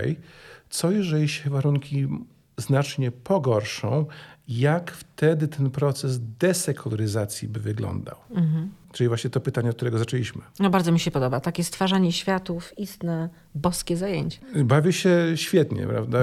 [0.71, 2.09] co jeżeli się warunki
[2.57, 4.07] znacznie pogorszą,
[4.49, 8.17] jak wtedy ten proces desekularyzacji by wyglądał?
[8.31, 8.71] Mhm.
[8.93, 10.43] Czyli właśnie to pytanie, od którego zaczęliśmy.
[10.61, 11.41] No bardzo mi się podoba.
[11.41, 14.39] Takie stwarzanie światów, istne boskie zajęcie.
[14.65, 16.19] Bawię się świetnie, prawda?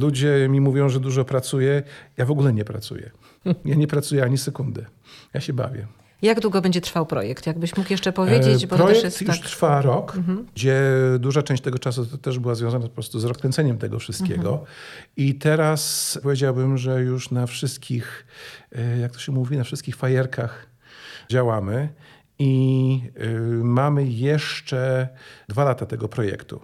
[0.00, 1.82] Ludzie mi mówią, że dużo pracuję.
[2.16, 3.10] Ja w ogóle nie pracuję.
[3.64, 4.86] Ja nie pracuję ani sekundy.
[5.34, 5.86] Ja się bawię.
[6.22, 7.46] Jak długo będzie trwał projekt?
[7.46, 8.66] Jakbyś mógł jeszcze powiedzieć?
[8.66, 9.46] Bo projekt już tak...
[9.46, 10.46] trwa rok, mhm.
[10.54, 10.82] gdzie
[11.18, 14.50] duża część tego czasu to też była związana po prostu z rozkręceniem tego wszystkiego.
[14.50, 14.66] Mhm.
[15.16, 18.26] I teraz powiedziałbym, że już na wszystkich,
[18.72, 20.71] e, jak to się mówi, na wszystkich fajerkach
[21.32, 21.88] działamy
[22.38, 25.08] i y, mamy jeszcze
[25.48, 26.60] dwa lata tego projektu.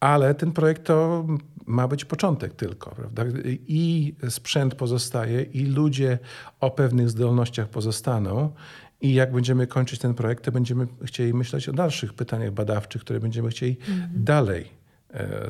[0.00, 1.26] Ale ten projekt to
[1.66, 3.24] ma być początek tylko, prawda?
[3.68, 6.18] I sprzęt pozostaje, i ludzie
[6.60, 8.52] o pewnych zdolnościach pozostaną.
[9.00, 13.20] I jak będziemy kończyć ten projekt, to będziemy chcieli myśleć o dalszych pytaniach badawczych, które
[13.20, 14.10] będziemy chcieli mhm.
[14.14, 14.81] dalej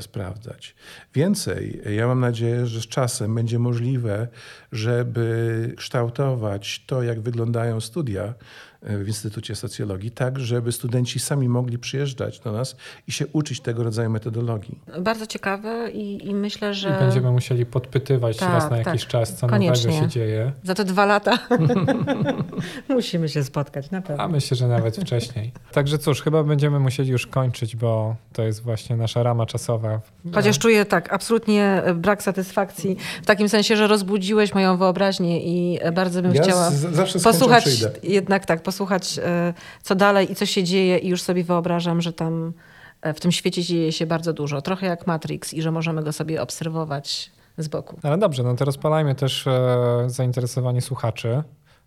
[0.01, 0.75] sprawdzać.
[1.15, 4.29] Więcej, ja mam nadzieję, że z czasem będzie możliwe,
[4.73, 8.35] żeby kształtować to, jak wyglądają studia
[8.83, 12.77] w Instytucie Socjologii, tak żeby studenci sami mogli przyjeżdżać do nas
[13.09, 14.79] i się uczyć tego rodzaju metodologii.
[15.01, 16.89] Bardzo ciekawe i, i myślę, że...
[16.89, 19.87] I będziemy musieli podpytywać tak, raz na tak, jakiś czas, co koniecznie.
[19.91, 20.53] nowego się dzieje.
[20.65, 21.39] Za te dwa lata
[22.89, 24.25] musimy się spotkać, na pewno.
[24.25, 25.53] A myślę, że nawet wcześniej.
[25.73, 30.01] Także cóż, chyba będziemy musieli już kończyć, bo to jest właśnie nasza rama czasowa.
[30.35, 36.23] Chociaż czuję tak, absolutnie brak satysfakcji w takim sensie, że rozbudziłeś moją wyobraźnię i bardzo
[36.23, 37.65] bym ja chciała z, posłuchać
[38.03, 42.13] jednak tak, posłuchać, e, co dalej i co się dzieje, i już sobie wyobrażam, że
[42.13, 42.53] tam
[43.03, 44.63] e, w tym świecie dzieje się bardzo dużo.
[44.63, 47.99] Trochę jak Matrix, i że możemy go sobie obserwować z boku.
[48.03, 51.43] Ale dobrze, no to rozpalajmy też e, zainteresowanie słuchaczy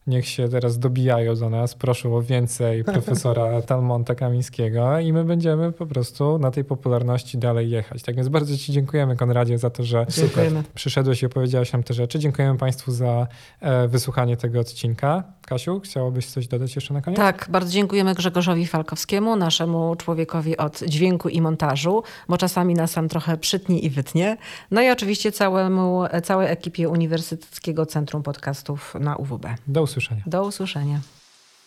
[0.07, 5.71] niech się teraz dobijają do nas, proszę o więcej profesora Talmonta Kamińskiego i my będziemy
[5.71, 8.03] po prostu na tej popularności dalej jechać.
[8.03, 10.63] Tak więc bardzo Ci dziękujemy, Konradzie, za to, że Dziękujemy.
[10.75, 12.19] przyszedłeś i opowiedziałeś nam te rzeczy.
[12.19, 13.27] Dziękujemy Państwu za
[13.61, 15.23] e, wysłuchanie tego odcinka.
[15.45, 17.17] Kasiu, chciałabyś coś dodać jeszcze na koniec?
[17.17, 23.09] Tak, bardzo dziękujemy Grzegorzowi Falkowskiemu, naszemu człowiekowi od dźwięku i montażu, bo czasami nas tam
[23.09, 24.37] trochę przytnie i wytnie.
[24.71, 29.45] No i oczywiście całemu, całej ekipie Uniwersyteckiego Centrum Podcastów na UWB.
[29.67, 29.94] Do usłyszenia.
[30.27, 30.99] Do usłyszenia.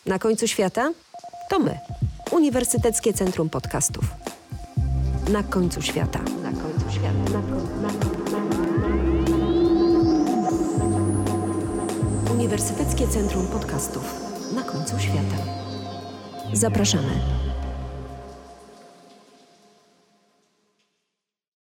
[0.07, 0.93] Na końcu świata
[1.51, 1.79] to my,
[2.31, 4.05] Uniwersyteckie Centrum Podcastów.
[5.29, 6.19] na końcu świata.
[6.43, 7.19] Na końcu świata.
[7.33, 8.19] Na końcu, na końcu.
[12.33, 15.37] Uniwersyteckie Centrum Podcastów na końcu świata.
[16.53, 17.11] Zapraszamy